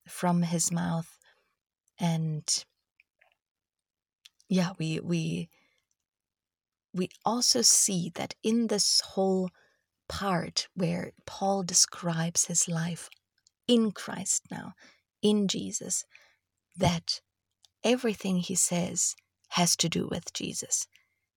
from 0.09 0.43
his 0.43 0.73
mouth. 0.73 1.19
And 1.99 2.45
yeah, 4.49 4.71
we 4.79 5.01
we 5.01 5.49
we 6.95 7.09
also 7.25 7.63
see 7.63 8.11
that 8.15 8.35
in 8.43 8.69
this 8.69 9.01
whole 9.01 9.51
part 10.09 10.69
where 10.75 11.13
Paul 11.27 11.63
describes 11.63 12.47
his 12.47 12.69
life 12.69 13.09
in 13.69 13.93
Christ 13.93 14.43
now, 14.51 14.73
in 15.23 15.49
Jesus, 15.49 16.05
that 16.77 17.21
everything 17.85 18.39
he 18.39 18.55
says 18.55 19.15
has 19.51 19.77
to 19.77 19.89
do 19.89 20.09
with 20.11 20.33
Jesus. 20.33 20.87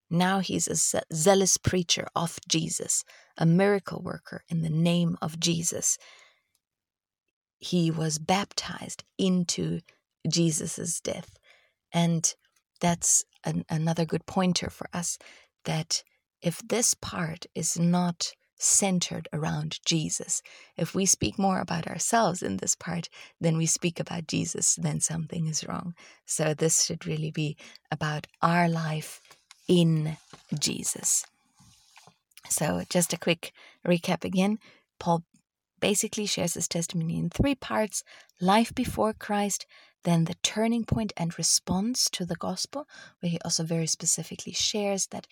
Now 0.09 0.39
he's 0.39 0.67
a 0.67 1.03
zealous 1.13 1.57
preacher 1.57 2.07
of 2.15 2.39
Jesus, 2.47 3.03
a 3.37 3.45
miracle 3.45 4.01
worker 4.01 4.43
in 4.49 4.61
the 4.61 4.69
name 4.69 5.17
of 5.21 5.39
Jesus. 5.39 5.97
He 7.59 7.91
was 7.91 8.17
baptized 8.17 9.03
into 9.17 9.81
Jesus' 10.27 10.99
death. 10.99 11.37
And 11.91 12.33
that's 12.81 13.23
an, 13.43 13.65
another 13.69 14.05
good 14.05 14.25
pointer 14.25 14.69
for 14.69 14.87
us 14.93 15.17
that 15.65 16.03
if 16.41 16.59
this 16.59 16.93
part 16.93 17.45
is 17.53 17.77
not 17.77 18.31
centered 18.57 19.27
around 19.31 19.79
Jesus, 19.85 20.41
if 20.77 20.93
we 20.93 21.05
speak 21.05 21.39
more 21.39 21.59
about 21.59 21.87
ourselves 21.87 22.41
in 22.41 22.57
this 22.57 22.75
part 22.75 23.09
than 23.39 23.57
we 23.57 23.65
speak 23.65 23.99
about 23.99 24.27
Jesus, 24.27 24.75
then 24.75 24.99
something 24.99 25.47
is 25.47 25.65
wrong. 25.67 25.93
So 26.25 26.53
this 26.53 26.85
should 26.85 27.05
really 27.05 27.31
be 27.31 27.57
about 27.91 28.27
our 28.41 28.67
life 28.67 29.21
in 29.67 30.17
Jesus. 30.57 31.25
So, 32.49 32.83
just 32.89 33.13
a 33.13 33.17
quick 33.17 33.53
recap 33.85 34.23
again. 34.23 34.57
Paul 34.99 35.23
basically 35.79 36.25
shares 36.25 36.55
his 36.55 36.67
testimony 36.67 37.17
in 37.17 37.29
three 37.29 37.55
parts 37.55 38.03
life 38.41 38.73
before 38.73 39.13
Christ, 39.13 39.65
then 40.03 40.25
the 40.25 40.35
turning 40.43 40.85
point 40.85 41.13
and 41.17 41.37
response 41.37 42.09
to 42.11 42.25
the 42.25 42.35
gospel, 42.35 42.87
where 43.19 43.29
he 43.29 43.39
also 43.43 43.63
very 43.63 43.87
specifically 43.87 44.53
shares 44.53 45.07
that 45.07 45.27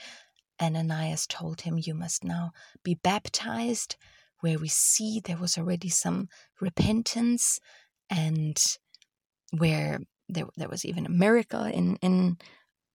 Ananias 0.61 1.27
told 1.27 1.61
him, 1.61 1.77
You 1.77 1.93
must 1.93 2.23
now 2.23 2.51
be 2.83 2.95
baptized, 2.95 3.95
where 4.41 4.59
we 4.59 4.67
see 4.67 5.19
there 5.19 5.37
was 5.37 5.57
already 5.57 5.89
some 5.89 6.27
repentance 6.59 7.59
and 8.09 8.57
where 9.51 9.99
there, 10.29 10.45
there 10.57 10.69
was 10.69 10.85
even 10.85 11.05
a 11.05 11.09
miracle 11.09 11.63
in, 11.63 11.97
in 12.01 12.37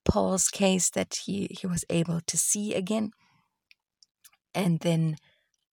Paul's 0.04 0.48
case 0.48 0.90
that 0.90 1.16
he, 1.24 1.48
he 1.58 1.66
was 1.66 1.84
able 1.88 2.20
to 2.26 2.36
see 2.36 2.74
again. 2.74 3.10
And 4.54 4.80
then 4.80 5.16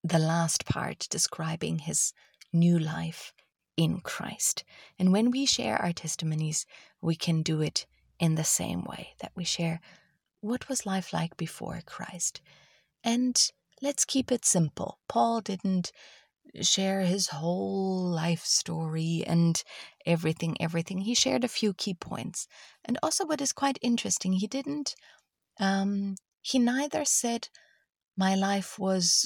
the 0.04 0.20
last 0.20 0.66
part 0.66 1.08
describing 1.10 1.80
his 1.80 2.14
new 2.54 2.80
life 2.80 3.34
in 3.80 4.02
Christ. 4.02 4.66
And 5.00 5.14
when 5.14 5.32
we 5.32 5.46
share 5.46 5.82
our 5.82 5.94
testimonies, 5.94 6.66
we 7.02 7.16
can 7.16 7.42
do 7.42 7.62
it 7.62 7.86
in 8.20 8.36
the 8.36 8.44
same 8.44 8.84
way 8.84 9.14
that 9.22 9.32
we 9.38 9.46
share 9.46 9.80
what 10.42 10.68
was 10.68 10.86
life 10.86 11.14
like 11.14 11.38
before 11.38 11.80
Christ. 11.86 12.42
And 13.06 13.42
let's 13.82 14.04
keep 14.04 14.34
it 14.34 14.44
simple. 14.44 15.00
Paul 15.08 15.40
didn't 15.40 15.94
share 16.62 17.02
his 17.04 17.28
whole 17.28 18.04
life 18.04 18.44
story 18.44 19.24
and 19.26 19.64
everything, 20.06 20.58
everything. 20.60 20.98
He 20.98 21.16
shared 21.16 21.46
a 21.46 21.56
few 21.60 21.74
key 21.74 21.94
points. 21.94 22.48
And 22.84 23.00
also, 23.02 23.26
what 23.26 23.40
is 23.40 23.54
quite 23.54 23.80
interesting, 23.82 24.34
he 24.34 24.48
didn't, 24.48 24.94
um, 25.58 26.16
he 26.42 26.60
neither 26.60 27.06
said, 27.06 27.48
My 28.18 28.36
life 28.36 28.78
was 28.78 29.26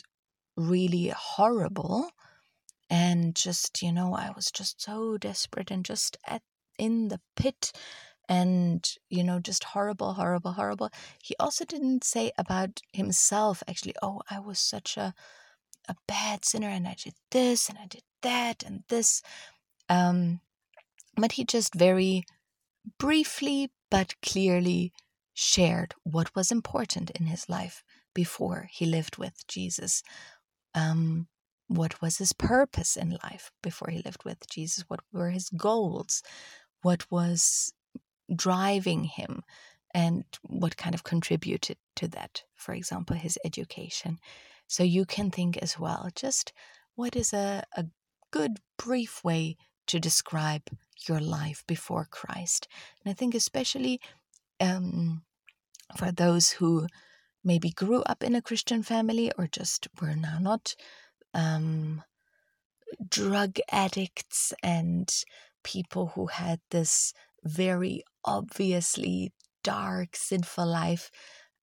really 0.55 1.11
horrible 1.15 2.11
and 2.93 3.36
just 3.36 3.82
you 3.82 3.91
know 3.91 4.13
i 4.13 4.29
was 4.36 4.51
just 4.51 4.79
so 4.82 5.17
desperate 5.17 5.71
and 5.71 5.84
just 5.84 6.15
at 6.27 6.43
in 6.77 7.08
the 7.08 7.19
pit 7.36 7.71
and 8.29 8.95
you 9.10 9.23
know 9.23 9.39
just 9.39 9.63
horrible 9.65 10.13
horrible 10.13 10.53
horrible. 10.53 10.89
He 11.21 11.36
also 11.39 11.65
didn't 11.65 12.03
say 12.03 12.32
about 12.38 12.82
himself 12.93 13.63
actually 13.67 13.95
oh 14.01 14.21
i 14.29 14.39
was 14.39 14.60
such 14.60 14.95
a 14.95 15.13
a 15.89 15.95
bad 16.08 16.45
sinner 16.45 16.69
and 16.69 16.88
i 16.88 16.95
did 17.03 17.15
this 17.32 17.67
and 17.67 17.77
i 17.77 17.86
did 17.88 18.03
that 18.21 18.63
and 18.63 18.84
this 18.88 19.21
um 19.89 20.39
but 21.17 21.34
he 21.34 21.43
just 21.43 21.75
very 21.75 22.23
briefly 22.97 23.69
but 23.91 24.15
clearly 24.21 24.93
shared 25.34 25.93
what 26.03 26.34
was 26.36 26.51
important 26.51 27.10
in 27.12 27.25
his 27.25 27.49
life 27.49 27.84
before 28.13 28.69
he 28.71 28.86
lived 28.86 29.17
with 29.17 29.45
jesus 29.47 30.03
um 30.73 31.27
what 31.67 32.02
was 32.02 32.17
his 32.17 32.34
purpose 32.34 32.95
in 32.95 33.17
life 33.23 33.52
before 33.62 33.89
he 33.89 34.02
lived 34.04 34.23
with 34.26 34.47
Jesus? 34.49 34.86
What 34.88 35.02
were 35.12 35.30
his 35.30 35.49
goals? 35.49 36.21
What 36.82 37.10
was 37.12 37.73
driving 38.34 39.06
him? 39.06 39.43
And 39.93 40.26
what 40.43 40.78
kind 40.78 40.95
of 40.95 41.04
contributed 41.04 41.78
to 41.97 42.08
that? 42.10 42.43
For 42.56 42.73
example, 42.73 43.15
his 43.15 43.38
education. 43.45 44.19
So 44.67 44.84
you 44.84 45.06
can 45.06 45.30
think 45.30 45.58
as 45.58 45.78
well 45.80 46.10
just 46.15 46.54
what 46.95 47.15
is 47.15 47.34
a, 47.34 47.63
a 47.76 47.86
good, 48.32 48.58
brief 48.78 49.23
way 49.23 49.58
to 49.88 49.99
describe 49.99 50.63
your 51.08 51.19
life 51.19 51.63
before 51.67 52.08
Christ? 52.10 52.67
And 53.04 53.12
I 53.12 53.13
think, 53.13 53.36
especially 53.36 53.99
um, 54.60 55.23
for 55.95 56.12
those 56.12 56.52
who 56.52 56.88
maybe 57.43 57.69
grew 57.69 58.02
up 58.04 58.23
in 58.23 58.36
a 58.36 58.41
Christian 58.41 58.84
family 58.84 59.32
or 59.38 59.47
just 59.47 59.88
were 60.02 60.15
now 60.15 60.39
not 60.39 60.76
um, 61.34 62.04
drug 63.10 63.58
addicts 63.72 64.54
and 64.62 65.10
people 65.63 66.12
who 66.15 66.28
had 66.28 66.60
this 66.72 67.13
very 67.43 68.04
obviously 68.26 69.34
dark, 69.63 70.15
sinful 70.15 70.65
life, 70.65 71.10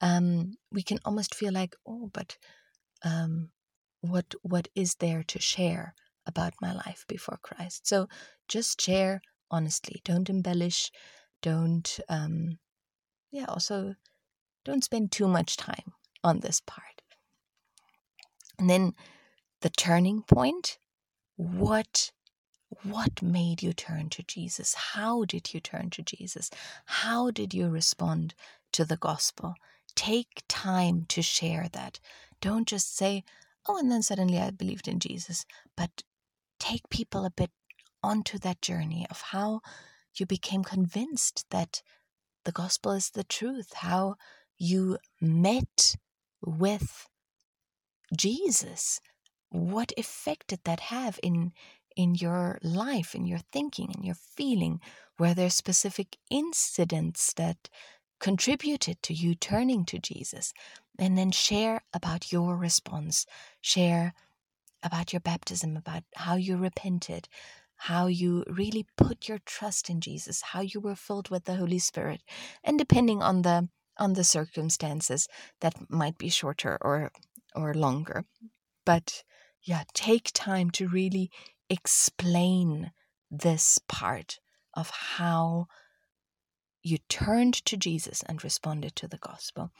um, 0.00 0.54
we 0.72 0.82
can 0.82 0.98
almost 1.04 1.34
feel 1.34 1.52
like, 1.52 1.74
oh, 1.86 2.10
but 2.12 2.36
um, 3.04 3.50
what 4.00 4.34
what 4.42 4.68
is 4.74 4.96
there 4.96 5.22
to 5.24 5.38
share 5.38 5.94
about 6.26 6.54
my 6.60 6.72
life 6.72 7.04
before 7.08 7.38
Christ? 7.42 7.86
So 7.86 8.08
just 8.48 8.80
share 8.80 9.20
honestly. 9.50 10.00
Don't 10.04 10.30
embellish. 10.30 10.90
Don't 11.42 12.00
um, 12.08 12.58
yeah. 13.30 13.46
Also, 13.48 13.94
don't 14.64 14.84
spend 14.84 15.12
too 15.12 15.28
much 15.28 15.56
time 15.56 15.92
on 16.22 16.40
this 16.40 16.60
part. 16.60 17.02
And 18.58 18.68
then 18.68 18.92
the 19.60 19.70
turning 19.70 20.22
point? 20.22 20.78
What 21.36 22.12
what 22.84 23.20
made 23.20 23.62
you 23.62 23.72
turn 23.72 24.10
to 24.10 24.22
Jesus? 24.22 24.74
How 24.74 25.24
did 25.24 25.52
you 25.52 25.60
turn 25.60 25.90
to 25.90 26.02
Jesus? 26.02 26.50
How 26.86 27.30
did 27.32 27.52
you 27.52 27.68
respond 27.68 28.34
to 28.72 28.84
the 28.84 28.96
gospel? 28.96 29.54
Take 29.96 30.42
time 30.48 31.04
to 31.08 31.20
share 31.20 31.68
that. 31.72 31.98
Don't 32.40 32.68
just 32.68 32.96
say 32.96 33.24
oh 33.68 33.78
and 33.78 33.90
then 33.90 34.02
suddenly 34.02 34.38
i 34.38 34.50
believed 34.50 34.88
in 34.88 34.98
Jesus 34.98 35.44
but 35.76 36.02
take 36.58 36.88
people 36.90 37.24
a 37.24 37.30
bit 37.30 37.50
onto 38.02 38.38
that 38.38 38.62
journey 38.62 39.06
of 39.10 39.20
how 39.32 39.60
you 40.16 40.26
became 40.26 40.64
convinced 40.64 41.44
that 41.50 41.82
the 42.44 42.52
gospel 42.52 42.92
is 42.92 43.10
the 43.10 43.24
truth 43.24 43.72
how 43.74 44.16
you 44.58 44.98
met 45.20 45.96
with 46.42 47.06
Jesus 48.16 49.00
what 49.50 49.92
effect 49.96 50.48
did 50.48 50.60
that 50.64 50.80
have 50.80 51.18
in 51.22 51.52
in 51.96 52.14
your 52.14 52.58
life 52.62 53.14
in 53.14 53.26
your 53.26 53.40
thinking 53.52 53.92
in 53.96 54.02
your 54.02 54.14
feeling? 54.14 54.80
Were 55.18 55.34
there 55.34 55.50
specific 55.50 56.16
incidents 56.30 57.32
that 57.34 57.68
contributed 58.20 59.02
to 59.02 59.14
you 59.14 59.34
turning 59.34 59.84
to 59.86 59.98
jesus? 59.98 60.52
And 60.98 61.16
then 61.18 61.30
share 61.30 61.82
about 61.92 62.32
your 62.32 62.56
response. 62.56 63.26
Share 63.60 64.14
about 64.82 65.12
your 65.12 65.20
baptism 65.20 65.76
about 65.76 66.04
how 66.14 66.36
you 66.36 66.56
repented 66.56 67.28
how 67.84 68.06
you 68.06 68.44
really 68.46 68.86
put 68.98 69.26
your 69.26 69.38
trust 69.46 69.88
in 69.88 70.02
Jesus, 70.02 70.42
how 70.42 70.60
you 70.60 70.80
were 70.80 70.94
filled 70.94 71.30
with 71.30 71.44
the 71.46 71.56
Holy 71.56 71.78
Spirit, 71.78 72.20
and 72.62 72.78
depending 72.78 73.22
on 73.22 73.40
the 73.40 73.68
on 73.96 74.12
the 74.12 74.24
circumstances, 74.24 75.28
that 75.60 75.74
might 75.88 76.18
be 76.18 76.28
shorter 76.28 76.76
or 76.82 77.10
or 77.54 77.72
longer. 77.72 78.24
But 78.84 79.24
yeah, 79.62 79.84
take 79.94 80.30
time 80.32 80.70
to 80.70 80.88
really 80.88 81.30
explain 81.68 82.92
this 83.30 83.78
part 83.88 84.38
of 84.74 84.90
how 84.90 85.66
you 86.82 86.98
turned 87.08 87.54
to 87.66 87.76
Jesus 87.76 88.22
and 88.26 88.42
responded 88.42 88.96
to 88.96 89.08
the 89.08 89.18
gospel. 89.18 89.70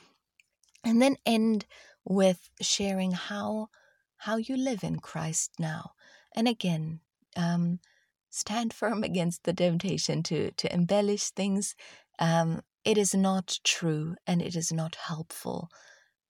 And 0.83 1.01
then 1.01 1.17
end 1.25 1.65
with 2.05 2.49
sharing 2.61 3.11
how 3.11 3.69
how 4.17 4.37
you 4.37 4.55
live 4.55 4.83
in 4.83 4.99
Christ 4.99 5.53
now. 5.57 5.91
And 6.35 6.47
again, 6.47 6.99
um, 7.35 7.79
stand 8.29 8.73
firm 8.73 9.03
against 9.03 9.43
the 9.43 9.53
temptation 9.53 10.23
to 10.23 10.51
to 10.51 10.73
embellish 10.73 11.31
things. 11.31 11.75
Um, 12.19 12.61
it 12.83 12.97
is 12.97 13.13
not 13.13 13.59
true 13.63 14.15
and 14.25 14.41
it 14.41 14.55
is 14.55 14.71
not 14.71 14.95
helpful 14.95 15.69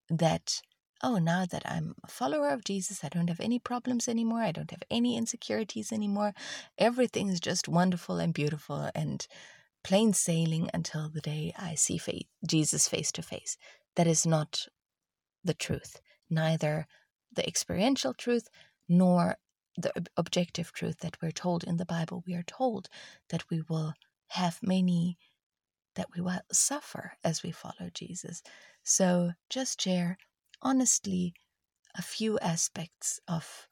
that 0.10 0.62
oh 1.04 1.18
now 1.18 1.46
that 1.46 1.64
i'm 1.66 1.96
a 2.04 2.08
follower 2.08 2.50
of 2.50 2.64
jesus 2.64 3.04
i 3.04 3.10
don't 3.10 3.30
have 3.30 3.40
any 3.40 3.60
problems 3.60 4.08
anymore 4.08 4.42
i 4.42 4.52
don't 4.52 4.72
have 4.72 4.84
any 4.90 5.18
insecurities 5.18 5.92
anymore 5.92 6.34
everything 6.78 7.30
is 7.30 7.40
just 7.40 7.68
wonderful 7.68 8.18
and 8.18 8.34
beautiful 8.34 8.90
and 8.96 9.28
plain 9.84 10.14
sailing 10.14 10.70
until 10.74 11.10
the 11.10 11.22
day 11.22 11.54
i 11.58 11.76
see 11.76 11.98
fa- 11.98 12.22
jesus 12.46 12.88
face 12.88 13.12
to 13.12 13.22
face 13.22 13.58
that 13.96 14.08
is 14.08 14.26
not 14.26 14.68
the 15.44 15.54
truth 15.54 16.00
neither 16.30 16.88
the 17.34 17.48
experiential 17.48 18.14
truth 18.14 18.48
nor 18.88 19.38
the 19.78 19.92
objective 20.18 20.72
truth 20.74 21.00
that 21.00 21.18
we're 21.22 21.32
told 21.32 21.64
in 21.64 21.78
the 21.78 21.86
Bible. 21.86 22.24
We 22.28 22.36
are 22.36 22.44
told 22.44 22.90
that 23.30 23.50
we 23.50 23.62
will 23.70 23.94
have 24.30 24.60
many, 24.62 25.18
that 25.96 26.08
we 26.16 26.22
will 26.22 26.42
suffer 26.52 27.14
as 27.24 27.44
we 27.44 27.52
follow 27.52 27.90
Jesus. 27.94 28.42
So 28.84 29.32
just 29.50 29.82
share 29.82 30.18
honestly 30.62 31.34
a 31.96 32.02
few 32.02 32.40
aspects 32.40 33.20
of 33.28 33.68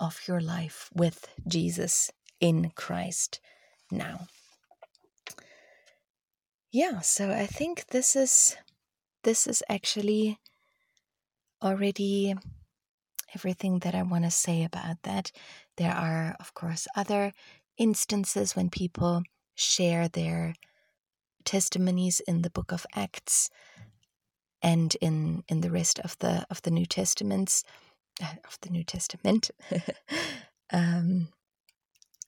of 0.00 0.20
your 0.28 0.40
life 0.40 0.90
with 0.94 1.28
Jesus 1.46 2.10
in 2.40 2.70
Christ 2.70 3.40
now. 3.90 4.28
Yeah, 6.70 7.00
so 7.00 7.32
I 7.32 7.46
think 7.46 7.86
this 7.88 8.14
is 8.14 8.56
this 9.24 9.46
is 9.46 9.62
actually 9.68 10.38
already 11.62 12.34
everything 13.34 13.80
that 13.80 13.94
I 13.94 14.02
want 14.02 14.24
to 14.24 14.30
say 14.30 14.64
about 14.64 15.02
that. 15.02 15.32
There 15.76 15.92
are, 15.92 16.36
of 16.38 16.54
course, 16.54 16.86
other 16.94 17.32
instances 17.76 18.54
when 18.54 18.70
people 18.70 19.22
share 19.54 20.08
their 20.08 20.54
testimonies 21.44 22.20
in 22.26 22.42
the 22.42 22.50
book 22.50 22.72
of 22.72 22.86
Acts 22.94 23.50
and 24.62 24.96
in 25.00 25.44
in 25.48 25.60
the 25.60 25.70
rest 25.70 25.98
of 26.00 26.18
the 26.18 26.46
of 26.50 26.62
the 26.62 26.70
New 26.70 26.86
Testaments 26.86 27.64
uh, 28.22 28.34
of 28.46 28.58
the 28.62 28.70
New 28.70 28.84
Testament 28.84 29.50
um, 30.72 31.28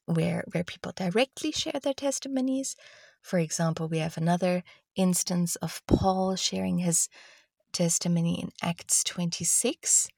where 0.07 0.45
where 0.53 0.65
people 0.65 0.93
directly 0.95 1.53
share 1.53 1.81
their 1.83 1.95
testimonies. 1.95 2.77
For 3.23 3.39
example, 3.39 3.89
we 3.89 3.99
have 3.99 4.17
another 4.17 4.63
instance 4.97 5.57
of 5.57 5.83
Paul 5.87 6.37
sharing 6.37 6.79
his 6.79 7.09
testimony 7.73 8.41
in 8.41 8.51
Acts 8.63 9.05
26 9.05 10.09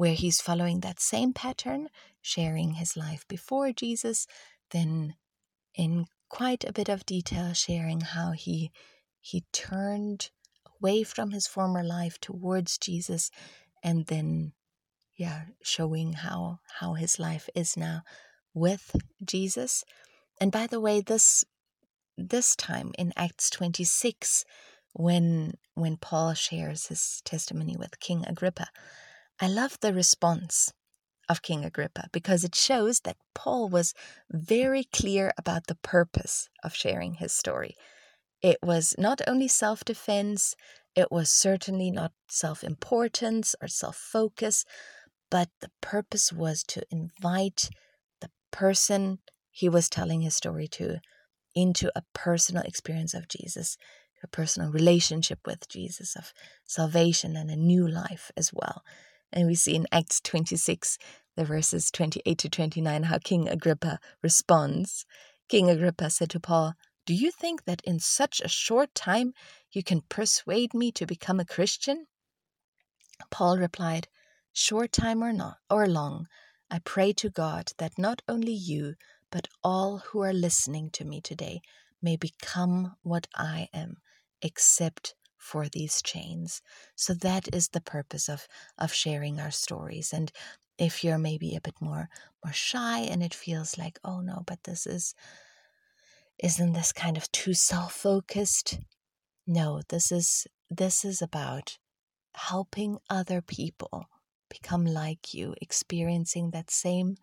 where 0.00 0.14
he's 0.14 0.40
following 0.40 0.80
that 0.80 0.98
same 0.98 1.34
pattern, 1.34 1.90
sharing 2.22 2.72
his 2.72 2.96
life 2.96 3.28
before 3.28 3.70
Jesus, 3.70 4.26
then 4.70 5.14
in 5.74 6.06
quite 6.30 6.64
a 6.64 6.72
bit 6.72 6.88
of 6.88 7.04
detail 7.04 7.52
sharing 7.52 8.00
how 8.00 8.30
he 8.30 8.70
he 9.20 9.44
turned 9.52 10.30
away 10.80 11.02
from 11.02 11.30
his 11.30 11.46
former 11.46 11.82
life 11.82 12.18
towards 12.20 12.78
Jesus 12.78 13.30
and 13.82 14.06
then 14.06 14.52
yeah 15.16 15.42
showing 15.62 16.14
how 16.14 16.60
how 16.80 16.94
his 16.94 17.18
life 17.18 17.48
is 17.54 17.76
now 17.76 18.02
with 18.54 18.96
Jesus 19.24 19.84
and 20.40 20.50
by 20.50 20.66
the 20.66 20.80
way 20.80 21.00
this 21.00 21.44
this 22.16 22.56
time 22.56 22.92
in 22.98 23.12
Acts 23.16 23.50
26 23.50 24.44
when 24.92 25.54
when 25.74 25.96
Paul 25.96 26.34
shares 26.34 26.86
his 26.86 27.22
testimony 27.24 27.76
with 27.78 28.00
King 28.00 28.24
Agrippa 28.26 28.68
I 29.40 29.48
love 29.48 29.78
the 29.80 29.94
response 29.94 30.72
of 31.28 31.42
King 31.42 31.64
Agrippa 31.64 32.08
because 32.12 32.44
it 32.44 32.54
shows 32.54 33.00
that 33.00 33.16
Paul 33.34 33.68
was 33.68 33.94
very 34.30 34.84
clear 34.84 35.32
about 35.38 35.68
the 35.68 35.76
purpose 35.76 36.48
of 36.64 36.74
sharing 36.74 37.14
his 37.14 37.32
story. 37.32 37.76
It 38.42 38.58
was 38.62 38.94
not 38.98 39.20
only 39.26 39.48
self 39.48 39.84
defense, 39.84 40.54
it 40.96 41.10
was 41.10 41.30
certainly 41.30 41.90
not 41.90 42.12
self 42.28 42.64
importance 42.64 43.54
or 43.60 43.68
self 43.68 43.96
focus, 43.96 44.64
but 45.30 45.48
the 45.60 45.70
purpose 45.80 46.32
was 46.32 46.62
to 46.64 46.82
invite 46.90 47.70
the 48.20 48.30
person 48.50 49.18
he 49.50 49.68
was 49.68 49.88
telling 49.88 50.22
his 50.22 50.34
story 50.34 50.68
to 50.68 51.00
into 51.54 51.90
a 51.96 52.02
personal 52.14 52.62
experience 52.62 53.14
of 53.14 53.28
Jesus, 53.28 53.76
a 54.22 54.28
personal 54.28 54.70
relationship 54.70 55.40
with 55.46 55.68
Jesus, 55.68 56.16
of 56.16 56.32
salvation 56.64 57.36
and 57.36 57.50
a 57.50 57.56
new 57.56 57.86
life 57.86 58.30
as 58.36 58.52
well. 58.52 58.82
And 59.32 59.46
we 59.46 59.54
see 59.54 59.74
in 59.74 59.86
Acts 59.92 60.20
26, 60.20 60.98
the 61.36 61.44
verses 61.44 61.90
28 61.90 62.38
to 62.38 62.48
29, 62.48 63.02
how 63.04 63.18
King 63.18 63.48
Agrippa 63.48 63.98
responds. 64.22 65.04
King 65.48 65.70
Agrippa 65.70 66.10
said 66.10 66.30
to 66.30 66.40
Paul, 66.40 66.74
Do 67.10 67.16
you 67.16 67.32
think 67.32 67.64
that 67.64 67.82
in 67.82 67.98
such 67.98 68.40
a 68.40 68.46
short 68.46 68.94
time 68.94 69.34
you 69.72 69.82
can 69.82 70.02
persuade 70.02 70.72
me 70.72 70.92
to 70.92 71.06
become 71.06 71.40
a 71.40 71.44
Christian? 71.44 72.06
Paul 73.32 73.58
replied, 73.58 74.06
Short 74.52 74.92
time 74.92 75.24
or 75.24 75.32
not 75.32 75.56
or 75.68 75.88
long, 75.88 76.28
I 76.70 76.78
pray 76.78 77.12
to 77.14 77.28
God 77.28 77.72
that 77.78 77.98
not 77.98 78.22
only 78.28 78.52
you, 78.52 78.94
but 79.28 79.48
all 79.64 79.98
who 79.98 80.20
are 80.20 80.32
listening 80.32 80.88
to 80.90 81.04
me 81.04 81.20
today 81.20 81.62
may 82.00 82.14
become 82.14 82.94
what 83.02 83.26
I 83.34 83.68
am, 83.74 83.96
except 84.40 85.16
for 85.36 85.68
these 85.68 86.02
chains. 86.02 86.62
So 86.94 87.12
that 87.14 87.52
is 87.52 87.70
the 87.70 87.80
purpose 87.80 88.28
of 88.28 88.46
of 88.78 88.92
sharing 88.92 89.40
our 89.40 89.50
stories. 89.50 90.12
And 90.12 90.30
if 90.78 91.02
you're 91.02 91.18
maybe 91.18 91.56
a 91.56 91.60
bit 91.60 91.74
more 91.80 92.08
more 92.44 92.52
shy 92.52 93.00
and 93.00 93.20
it 93.20 93.34
feels 93.34 93.76
like, 93.76 93.98
oh 94.04 94.20
no, 94.20 94.44
but 94.46 94.62
this 94.62 94.86
is 94.86 95.16
isn't 96.42 96.72
this 96.72 96.92
kind 96.92 97.16
of 97.16 97.30
too 97.32 97.54
self-focused? 97.54 98.78
No, 99.46 99.82
this 99.88 100.10
is 100.12 100.46
this 100.70 101.04
is 101.04 101.20
about 101.20 101.78
helping 102.34 102.98
other 103.08 103.42
people 103.42 104.06
become 104.48 104.84
like 104.84 105.34
you, 105.34 105.54
experiencing 105.60 106.50
that 106.50 106.70
same 106.70 107.16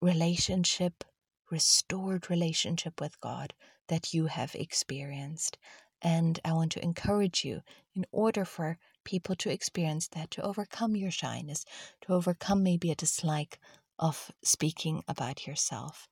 relationship, 0.00 1.04
restored 1.50 2.30
relationship 2.30 3.00
with 3.00 3.20
God 3.20 3.52
that 3.88 4.14
you 4.14 4.26
have 4.26 4.54
experienced. 4.54 5.58
And 6.00 6.40
I 6.44 6.52
want 6.52 6.72
to 6.72 6.82
encourage 6.82 7.44
you 7.44 7.60
in 7.94 8.04
order 8.10 8.44
for 8.44 8.78
people 9.04 9.36
to 9.36 9.52
experience 9.52 10.08
that, 10.08 10.30
to 10.32 10.42
overcome 10.42 10.96
your 10.96 11.10
shyness, 11.10 11.64
to 12.02 12.12
overcome 12.12 12.62
maybe 12.62 12.90
a 12.90 12.96
dislike 12.96 13.58
of 13.98 14.32
speaking 14.42 15.02
about 15.06 15.46
yourself, 15.46 16.08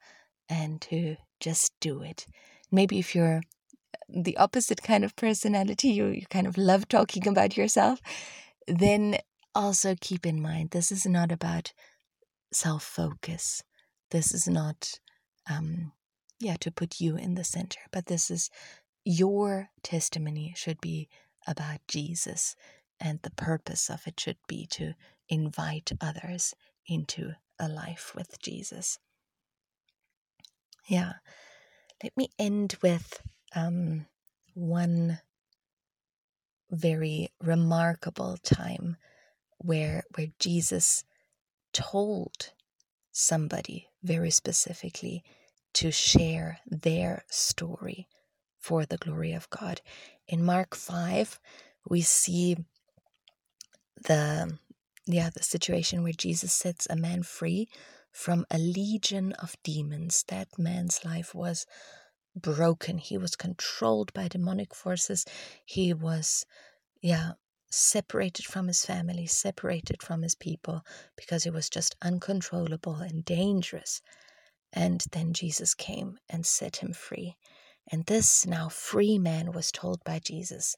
and 0.51 0.81
to 0.83 1.17
just 1.39 1.73
do 1.81 2.03
it. 2.03 2.27
Maybe 2.71 2.99
if 2.99 3.15
you're 3.15 3.43
the 4.09 4.37
opposite 4.37 4.83
kind 4.83 5.05
of 5.05 5.17
personality, 5.17 5.89
you, 5.91 6.07
you 6.09 6.27
kind 6.29 6.47
of 6.47 6.59
love 6.59 6.89
talking 6.89 7.27
about 7.29 7.57
yourself, 7.57 8.01
then 8.67 9.17
also 9.55 9.95
keep 10.01 10.27
in 10.27 10.43
mind 10.43 10.71
this 10.71 10.93
is 10.93 11.07
not 11.07 11.33
about 11.33 11.73
self 12.53 12.83
focus. 12.83 13.63
This 14.11 14.35
is 14.35 14.49
not, 14.49 14.95
um, 15.49 15.93
yeah, 16.41 16.57
to 16.61 16.73
put 16.73 17.01
you 17.01 17.17
in 17.17 17.35
the 17.35 17.45
center, 17.45 17.81
but 17.93 18.07
this 18.07 18.31
is 18.31 18.51
your 19.05 19.71
testimony 19.83 20.53
should 20.57 20.81
be 20.81 21.09
about 21.47 21.79
Jesus, 21.89 22.57
and 22.99 23.21
the 23.23 23.31
purpose 23.31 23.89
of 23.89 24.03
it 24.07 24.19
should 24.19 24.37
be 24.47 24.67
to 24.73 24.95
invite 25.29 25.93
others 26.01 26.55
into 26.87 27.33
a 27.59 27.69
life 27.69 28.13
with 28.15 28.41
Jesus. 28.43 28.99
Yeah, 30.91 31.13
let 32.03 32.17
me 32.17 32.31
end 32.37 32.77
with 32.83 33.23
um, 33.55 34.07
one 34.55 35.21
very 36.71 37.29
remarkable 37.41 38.39
time 38.43 38.97
where 39.59 40.03
where 40.17 40.29
Jesus 40.41 41.05
told 41.73 42.53
somebody 43.13 43.89
very 44.03 44.31
specifically 44.33 45.23
to 45.75 45.93
share 45.93 46.59
their 46.67 47.25
story 47.31 48.09
for 48.59 48.85
the 48.85 48.99
glory 48.99 49.33
of 49.33 49.49
God. 49.51 49.81
In 50.27 50.45
Mark 50.45 50.75
5, 50.75 51.39
we 51.89 52.01
see 52.01 52.57
the 54.07 54.59
yeah, 55.07 55.31
the 55.31 55.43
situation 55.45 56.03
where 56.03 56.13
Jesus 56.13 56.53
sets 56.53 56.89
a 56.91 56.97
man 56.97 57.23
free 57.23 57.69
from 58.13 58.45
a 58.51 58.59
legion 58.59 59.33
of 59.35 59.57
demons. 59.63 60.25
That 60.29 60.49
man's 60.59 61.05
life 61.05 61.35
was 61.35 61.67
broken. 62.37 62.99
He 62.99 63.19
was 63.19 63.37
controlled 63.37 64.13
by 64.13 64.29
demonic 64.29 64.75
forces. 64.75 65.25
He 65.65 65.93
was, 65.93 66.45
yeah, 67.03 67.33
separated 67.71 68.47
from 68.47 68.69
his 68.69 68.85
family, 68.85 69.27
separated 69.27 70.03
from 70.03 70.23
his 70.23 70.35
people, 70.35 70.83
because 71.17 71.45
he 71.45 71.51
was 71.51 71.69
just 71.69 71.97
uncontrollable 72.03 72.97
and 72.97 73.25
dangerous. 73.25 74.03
And 74.73 75.05
then 75.13 75.33
Jesus 75.33 75.75
came 75.75 76.19
and 76.29 76.47
set 76.47 76.77
him 76.77 76.93
free. 76.93 77.37
And 77.91 78.07
this 78.07 78.47
now 78.47 78.69
free 78.69 79.19
man 79.19 79.53
was 79.53 79.73
told 79.73 80.03
by 80.05 80.21
Jesus 80.21 80.77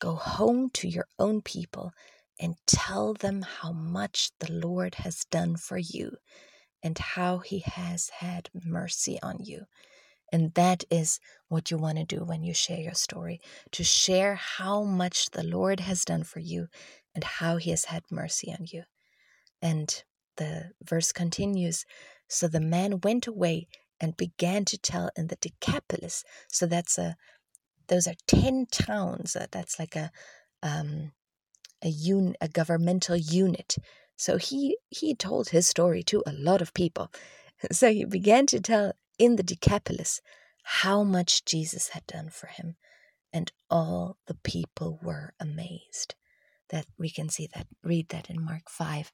Go 0.00 0.14
home 0.14 0.70
to 0.70 0.88
your 0.88 1.06
own 1.18 1.42
people 1.42 1.92
and 2.40 2.56
tell 2.66 3.12
them 3.14 3.42
how 3.42 3.72
much 3.72 4.30
the 4.40 4.50
Lord 4.50 4.96
has 4.96 5.26
done 5.30 5.56
for 5.56 5.76
you 5.78 6.16
and 6.82 6.98
how 6.98 7.38
he 7.38 7.60
has 7.60 8.10
had 8.18 8.48
mercy 8.64 9.18
on 9.22 9.38
you. 9.40 9.66
And 10.32 10.54
that 10.54 10.84
is 10.90 11.18
what 11.48 11.70
you 11.70 11.76
want 11.76 11.98
to 11.98 12.04
do 12.04 12.24
when 12.24 12.44
you 12.44 12.54
share 12.54 12.78
your 12.80 12.94
story 12.94 13.40
to 13.72 13.82
share 13.82 14.36
how 14.36 14.84
much 14.84 15.30
the 15.30 15.42
Lord 15.42 15.80
has 15.80 16.04
done 16.04 16.22
for 16.22 16.38
you 16.38 16.68
and 17.14 17.24
how 17.24 17.56
he 17.56 17.70
has 17.70 17.86
had 17.86 18.04
mercy 18.10 18.52
on 18.52 18.66
you. 18.70 18.84
And 19.60 20.02
the 20.36 20.70
verse 20.82 21.12
continues 21.12 21.84
So 22.28 22.46
the 22.46 22.60
man 22.60 23.00
went 23.02 23.26
away 23.26 23.66
and 24.00 24.16
began 24.16 24.64
to 24.66 24.78
tell 24.78 25.10
in 25.16 25.26
the 25.26 25.36
Decapolis. 25.36 26.24
So 26.48 26.66
that's 26.66 26.96
a 26.96 27.16
those 27.88 28.06
are 28.06 28.14
10 28.28 28.66
towns. 28.70 29.34
Uh, 29.34 29.46
that's 29.50 29.78
like 29.78 29.96
a 29.96 30.12
um, 30.62 31.12
a 31.84 31.88
un, 31.88 32.34
a 32.40 32.48
governmental 32.48 33.16
unit. 33.16 33.76
So 34.20 34.36
he 34.36 34.76
he 34.90 35.14
told 35.14 35.48
his 35.48 35.66
story 35.66 36.02
to 36.02 36.22
a 36.26 36.34
lot 36.34 36.60
of 36.60 36.74
people. 36.74 37.10
So 37.72 37.90
he 37.90 38.04
began 38.04 38.44
to 38.46 38.60
tell 38.60 38.92
in 39.18 39.36
the 39.36 39.42
Decapolis 39.42 40.20
how 40.62 41.02
much 41.02 41.44
Jesus 41.46 41.88
had 41.88 42.06
done 42.06 42.28
for 42.28 42.46
him, 42.46 42.76
and 43.32 43.50
all 43.70 44.18
the 44.26 44.38
people 44.52 44.98
were 45.02 45.32
amazed. 45.40 46.14
That 46.68 46.86
we 46.98 47.08
can 47.08 47.30
see 47.30 47.48
that 47.54 47.66
read 47.82 48.10
that 48.10 48.28
in 48.28 48.44
Mark 48.44 48.68
5 48.68 49.10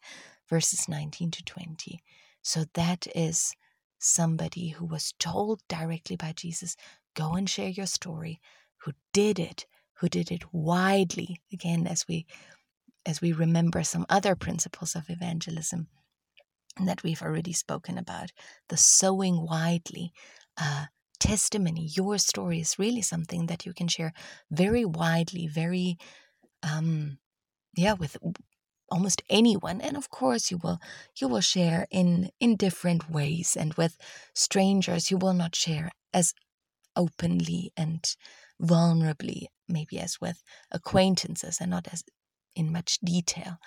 verses 0.51 0.89
19 0.89 1.31
to 1.31 1.45
20. 1.45 2.01
So 2.43 2.65
that 2.75 3.07
is 3.15 3.55
somebody 3.99 4.69
who 4.71 4.87
was 4.87 5.15
told 5.21 5.61
directly 5.69 6.17
by 6.17 6.33
Jesus, 6.33 6.77
go 7.15 7.35
and 7.35 7.49
share 7.49 7.69
your 7.69 7.87
story, 7.87 8.41
who 8.83 8.93
did 9.13 9.39
it, 9.39 9.67
who 9.99 10.09
did 10.09 10.31
it 10.31 10.53
widely, 10.53 11.41
again, 11.53 11.87
as 11.87 12.07
we 12.09 12.27
as 13.07 13.21
we 13.21 13.33
remember 13.33 13.83
some 13.83 14.05
other 14.09 14.35
principles 14.35 14.95
of 14.95 15.09
evangelism 15.09 15.87
that 16.85 17.03
we've 17.03 17.23
already 17.23 17.53
spoken 17.53 17.97
about, 17.97 18.33
the 18.69 18.77
sowing 18.77 19.47
widely, 19.47 20.13
uh, 20.61 20.87
testimony, 21.19 21.89
your 21.95 22.19
story 22.19 22.61
is 22.61 22.79
really 22.79 23.01
something 23.03 23.47
that 23.47 23.65
you 23.65 23.73
can 23.73 23.89
share 23.89 24.13
very 24.51 24.85
widely, 24.85 25.47
very, 25.47 25.97
um, 26.63 27.19
yeah, 27.77 27.95
with 27.95 28.17
almost 28.91 29.23
anyone. 29.31 29.81
And 29.81 29.97
of 29.97 30.11
course 30.11 30.51
you 30.51 30.59
will 30.63 30.79
you 31.21 31.29
will 31.29 31.41
share 31.41 31.87
in 31.91 32.31
in 32.41 32.57
different 32.57 33.11
ways 33.11 33.57
and 33.59 33.75
with 33.75 33.97
strangers. 34.35 35.11
You 35.11 35.19
will 35.19 35.35
not 35.35 35.55
share 35.55 35.91
as 36.13 36.35
openly 36.95 37.73
and 37.77 38.05
vulnerably 38.61 39.47
maybe 39.69 39.99
as 39.99 40.21
with 40.21 40.43
acquaintances 40.71 41.59
and 41.61 41.71
not 41.71 41.89
as 41.93 42.05
in 42.57 42.73
much 42.73 42.99
detail 43.05 43.59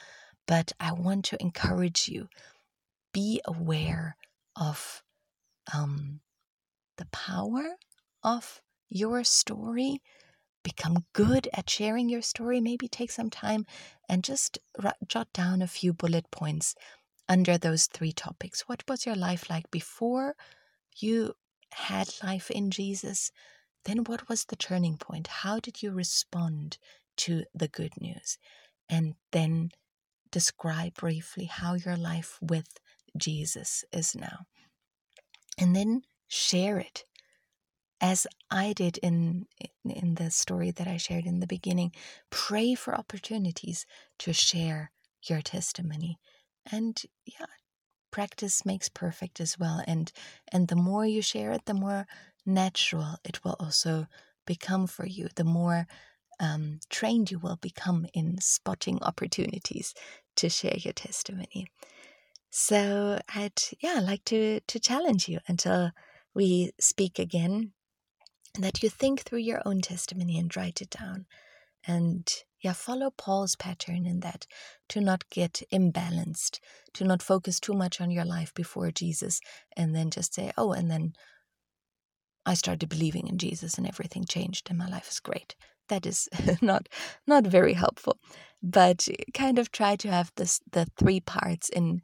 but 0.48 0.74
i 0.80 0.92
want 0.92 1.24
to 1.26 1.42
encourage 1.42 2.10
you 2.10 2.28
be 3.14 3.42
aware 3.46 4.18
of 4.56 5.04
um, 5.74 6.20
the 6.98 7.06
power 7.08 7.76
of 8.24 8.62
your 8.90 9.24
story 9.24 10.02
become 10.64 11.06
good 11.14 11.48
at 11.54 11.70
sharing 11.70 12.10
your 12.10 12.22
story, 12.22 12.60
maybe 12.60 12.88
take 12.88 13.12
some 13.12 13.30
time 13.30 13.66
and 14.08 14.24
just 14.24 14.60
jot 15.08 15.32
down 15.34 15.62
a 15.62 15.68
few 15.68 15.94
bullet 15.94 16.30
points 16.32 16.76
under 17.28 17.58
those 17.58 17.86
three 17.88 18.12
topics. 18.12 18.62
What 18.68 18.84
was 18.88 19.06
your 19.06 19.16
life 19.16 19.50
like 19.50 19.70
before 19.72 20.36
you 20.98 21.34
had 21.72 22.10
life 22.24 22.50
in 22.52 22.72
Jesus? 22.72 23.32
Then, 23.86 24.00
what 24.00 24.28
was 24.28 24.46
the 24.46 24.56
turning 24.56 24.98
point? 24.98 25.28
How 25.28 25.60
did 25.60 25.82
you 25.82 25.92
respond 25.92 26.78
to 27.18 27.44
the 27.54 27.68
good 27.68 27.94
news? 28.00 28.38
And 28.90 29.16
then 29.32 29.72
describe 30.32 30.96
briefly 30.96 31.46
how 31.46 31.76
your 31.76 31.98
life 31.98 32.38
with 32.42 32.68
Jesus 33.18 33.84
is 33.92 34.16
now. 34.16 34.46
And 35.58 35.76
then 35.76 36.04
share 36.28 36.80
it 36.80 37.06
as 38.02 38.26
I 38.50 38.74
did 38.74 38.98
in 39.00 39.46
in 39.84 40.16
the 40.16 40.32
story 40.32 40.72
that 40.72 40.88
I 40.88 40.98
shared 40.98 41.26
in 41.26 41.40
the 41.40 41.48
beginning, 41.48 41.92
pray 42.30 42.76
for 42.76 42.96
opportunities 42.96 43.86
to 44.20 44.34
share 44.34 44.92
your 45.24 45.42
testimony. 45.42 46.18
And 46.72 47.02
yeah, 47.26 47.48
practice 48.12 48.66
makes 48.66 48.90
perfect 48.90 49.40
as 49.42 49.58
well. 49.60 49.82
And 49.88 50.12
and 50.52 50.68
the 50.68 50.76
more 50.76 51.06
you 51.06 51.22
share 51.22 51.52
it, 51.52 51.66
the 51.66 51.74
more 51.74 52.08
natural 52.46 53.18
it 53.24 53.44
will 53.44 53.56
also 53.60 54.08
become 54.46 54.88
for 54.88 55.06
you. 55.06 55.28
The 55.36 55.44
more 55.44 55.86
um, 56.40 56.80
trained 56.90 57.32
you 57.32 57.40
will 57.40 57.58
become 57.58 58.06
in 58.14 58.40
spotting 58.40 59.00
opportunities 59.02 59.94
to 60.36 60.50
share 60.50 60.78
your 60.78 60.94
testimony. 60.94 61.68
So 62.50 63.20
I'd 63.36 63.62
yeah 63.80 64.00
like 64.02 64.26
to 64.26 64.60
to 64.62 64.80
challenge 64.80 65.30
you 65.30 65.40
until 65.48 65.92
we 66.34 66.72
speak 66.80 67.20
again 67.20 67.74
that 68.58 68.82
you 68.82 68.90
think 68.90 69.22
through 69.22 69.40
your 69.40 69.62
own 69.66 69.82
testimony 69.82 70.38
and 70.40 70.56
write 70.56 70.82
it 70.82 70.90
down. 70.90 71.26
And 71.86 72.28
yeah, 72.62 72.74
follow 72.74 73.12
Paul's 73.12 73.56
pattern 73.56 74.06
in 74.06 74.20
that 74.22 74.46
to 74.90 75.00
not 75.00 75.30
get 75.30 75.62
imbalanced, 75.72 76.60
to 76.94 77.04
not 77.06 77.22
focus 77.22 77.60
too 77.60 77.74
much 77.74 78.02
on 78.02 78.12
your 78.12 78.26
life 78.26 78.54
before 78.54 78.92
Jesus 78.92 79.40
and 79.78 79.96
then 79.96 80.10
just 80.10 80.34
say, 80.34 80.52
oh, 80.58 80.74
and 80.74 80.92
then 80.92 81.14
I 82.46 82.56
started 82.56 82.90
believing 82.90 83.28
in 83.28 83.38
Jesus 83.38 83.78
and 83.78 83.88
everything 83.88 84.26
changed 84.26 84.70
and 84.70 84.78
my 84.78 84.88
life 84.88 85.10
is 85.10 85.20
great. 85.20 85.56
That 85.90 86.06
is 86.06 86.30
not 86.62 86.88
not 87.28 87.46
very 87.46 87.74
helpful. 87.74 88.18
But 88.62 89.08
kind 89.34 89.60
of 89.60 89.72
try 89.72 89.96
to 89.98 90.10
have 90.10 90.32
this 90.36 90.62
the 90.72 90.86
three 90.98 91.20
parts 91.20 91.70
in 91.70 92.02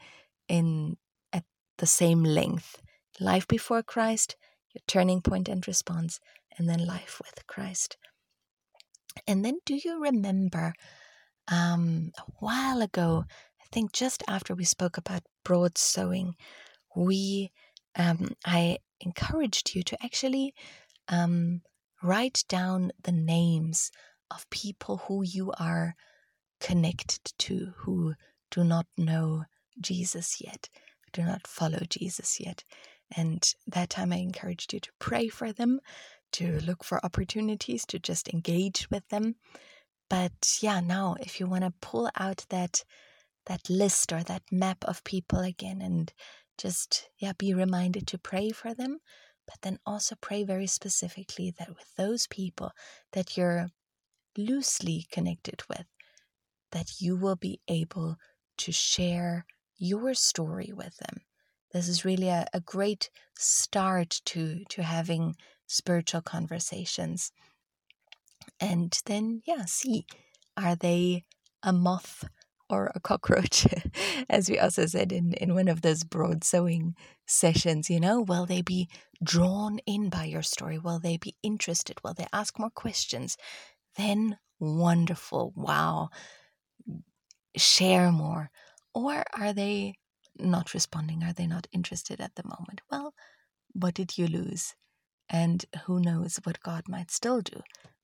in 0.48 0.98
at 1.34 1.44
the 1.78 1.88
same 1.88 2.24
length. 2.24 2.82
Life 3.20 3.48
before 3.48 3.82
Christ, 3.82 4.36
your 4.74 4.82
turning 4.88 5.22
point 5.22 5.48
and 5.48 5.66
response, 5.68 6.20
and 6.58 6.68
then 6.70 6.86
life 6.86 7.22
with 7.24 7.48
Christ. 7.48 7.98
And 9.28 9.46
then, 9.46 9.60
do 9.66 9.80
you 9.82 10.02
remember 10.02 10.74
um, 11.48 12.12
a 12.18 12.24
while 12.40 12.82
ago? 12.82 13.24
I 13.62 13.66
think 13.72 13.94
just 13.94 14.24
after 14.28 14.54
we 14.54 14.66
spoke 14.66 14.98
about 14.98 15.24
broad 15.44 15.78
sowing, 15.78 16.36
we 16.96 17.52
um, 17.96 18.36
I 18.46 18.80
encouraged 19.00 19.76
you 19.76 19.84
to 19.84 20.04
actually 20.04 20.54
um, 21.08 21.62
write 22.06 22.44
down 22.48 22.92
the 23.04 23.12
names 23.12 23.92
of 24.32 24.50
people 24.50 24.98
who 25.08 25.24
you 25.24 25.52
are 25.60 25.96
connected 26.60 27.34
to, 27.40 27.74
who 27.78 28.14
do 28.52 28.64
not 28.64 28.86
know 28.98 29.46
Jesus 29.82 30.40
yet, 30.40 30.70
do 31.14 31.24
not 31.24 31.48
follow 31.48 31.80
Jesus 31.90 32.40
yet. 32.40 32.64
And 33.16 33.44
that 33.68 33.90
time 33.90 34.14
I 34.14 34.18
encouraged 34.18 34.74
you 34.74 34.80
to 34.80 34.92
pray 35.00 35.28
for 35.28 35.52
them, 35.52 35.80
to 36.34 36.60
look 36.62 36.84
for 36.84 37.04
opportunities 37.04 37.86
to 37.88 38.00
just 38.00 38.30
engage 38.30 38.88
with 38.90 39.08
them. 39.10 39.36
But 40.10 40.58
yeah, 40.62 40.80
now 40.80 41.16
if 41.20 41.40
you 41.40 41.48
want 41.48 41.64
to 41.64 41.74
pull 41.82 42.10
out 42.18 42.46
that 42.50 42.84
that 43.48 43.70
list 43.70 44.12
or 44.12 44.24
that 44.24 44.42
map 44.52 44.84
of 44.86 45.04
people 45.04 45.40
again 45.40 45.82
and 45.82 46.12
just 46.58 47.10
yeah 47.20 47.34
be 47.38 47.54
reminded 47.54 48.08
to 48.08 48.18
pray 48.18 48.50
for 48.50 48.74
them 48.74 49.00
but 49.48 49.62
then 49.62 49.80
also 49.86 50.16
pray 50.20 50.44
very 50.44 50.68
specifically 50.68 51.54
that 51.58 51.70
with 51.70 51.96
those 51.98 52.28
people 52.28 52.72
that 53.14 53.38
you're 53.38 53.68
loosely 54.38 55.06
connected 55.12 55.62
with 55.70 55.86
that 56.72 57.00
you 57.00 57.16
will 57.16 57.36
be 57.38 57.62
able 57.68 58.18
to 58.58 58.72
share 58.72 59.46
your 59.78 60.14
story 60.14 60.72
with 60.74 60.98
them. 60.98 61.22
This 61.72 61.88
is 61.88 62.06
really 62.06 62.30
a, 62.30 62.46
a 62.54 62.60
great 62.60 63.10
start 63.38 64.22
to 64.26 64.64
to 64.70 64.84
having 64.84 65.36
spiritual 65.68 66.22
conversations. 66.22 67.32
And 68.60 68.98
then 69.06 69.42
yeah 69.46 69.66
see 69.66 70.06
are 70.58 70.76
they 70.76 71.24
a 71.64 71.74
moth 71.74 72.26
or 72.76 72.92
a 72.94 73.00
cockroach 73.00 73.66
as 74.30 74.50
we 74.50 74.60
also 74.60 74.86
said 74.86 75.12
in 75.12 75.34
in 75.34 75.56
one 75.56 75.68
of 75.68 75.82
those 75.82 76.04
broad 76.04 76.44
sowing 76.44 76.96
sessions 77.26 77.90
you 77.90 78.00
know 78.00 78.22
will 78.22 78.46
they 78.46 78.62
be 78.62 78.88
drawn 79.24 79.80
in 79.86 80.10
by 80.10 80.26
your 80.26 80.44
story 80.44 80.78
will 80.78 81.00
they 81.00 81.18
be 81.18 81.36
interested 81.42 81.98
will 82.04 82.14
they 82.14 82.28
ask 82.34 82.60
more 82.60 82.70
questions 82.70 83.38
then 83.96 84.38
wonderful 84.60 85.54
wow 85.56 86.10
share 87.58 88.12
more 88.12 88.50
or 88.94 89.24
are 89.38 89.54
they 89.54 89.96
not 90.38 90.74
responding? 90.74 91.24
Are 91.24 91.34
they 91.34 91.48
not 91.48 91.68
interested 91.72 92.20
at 92.20 92.36
the 92.36 92.44
moment? 92.44 92.82
Well, 92.92 93.14
what 93.74 93.94
did 93.94 94.18
you 94.18 94.28
lose? 94.28 94.74
And 95.30 95.66
who 95.86 96.00
knows 96.00 96.40
what 96.44 96.62
God 96.62 96.84
might 96.88 97.12
still 97.12 97.42
do 97.42 97.62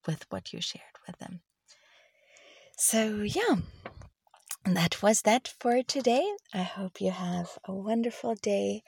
with 0.07 0.25
what 0.29 0.53
you 0.53 0.61
shared 0.61 0.83
with 1.05 1.17
them. 1.19 1.41
So, 2.77 3.21
yeah, 3.21 3.57
that 4.65 5.01
was 5.01 5.21
that 5.23 5.53
for 5.59 5.81
today. 5.83 6.35
I 6.53 6.61
hope 6.61 7.01
you 7.01 7.11
have 7.11 7.57
a 7.65 7.73
wonderful 7.73 8.35
day. 8.35 8.83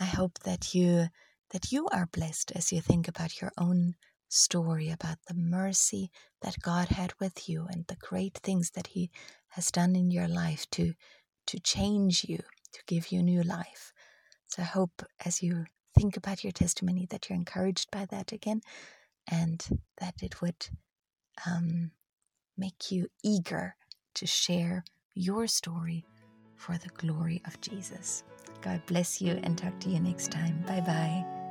I 0.00 0.04
hope 0.04 0.38
that 0.40 0.74
you 0.74 1.08
that 1.50 1.70
you 1.70 1.86
are 1.88 2.08
blessed 2.12 2.52
as 2.54 2.72
you 2.72 2.80
think 2.80 3.08
about 3.08 3.40
your 3.40 3.52
own 3.58 3.94
story 4.28 4.88
about 4.90 5.18
the 5.28 5.34
mercy 5.34 6.10
that 6.40 6.62
God 6.62 6.88
had 6.88 7.12
with 7.20 7.48
you 7.48 7.66
and 7.70 7.84
the 7.86 7.96
great 7.96 8.38
things 8.38 8.70
that 8.70 8.88
he 8.88 9.10
has 9.48 9.70
done 9.70 9.94
in 9.94 10.10
your 10.10 10.28
life 10.28 10.68
to 10.70 10.94
to 11.46 11.60
change 11.60 12.24
you, 12.24 12.38
to 12.72 12.80
give 12.86 13.12
you 13.12 13.22
new 13.22 13.42
life. 13.42 13.92
So 14.48 14.62
I 14.62 14.66
hope 14.66 15.02
as 15.24 15.42
you 15.42 15.66
think 15.94 16.16
about 16.16 16.42
your 16.42 16.52
testimony 16.52 17.06
that 17.10 17.28
you're 17.28 17.38
encouraged 17.38 17.90
by 17.90 18.06
that 18.06 18.32
again 18.32 18.62
and 19.30 19.64
that 19.98 20.14
it 20.22 20.40
would 20.40 20.68
um, 21.46 21.90
make 22.56 22.90
you 22.90 23.08
eager 23.22 23.76
to 24.14 24.26
share 24.26 24.84
your 25.14 25.46
story 25.46 26.04
for 26.56 26.78
the 26.78 26.88
glory 26.90 27.42
of 27.46 27.60
Jesus. 27.60 28.24
God 28.60 28.80
bless 28.86 29.20
you 29.20 29.38
and 29.42 29.58
talk 29.58 29.78
to 29.80 29.90
you 29.90 30.00
next 30.00 30.30
time. 30.30 30.62
Bye 30.66 30.80
bye. 30.80 31.41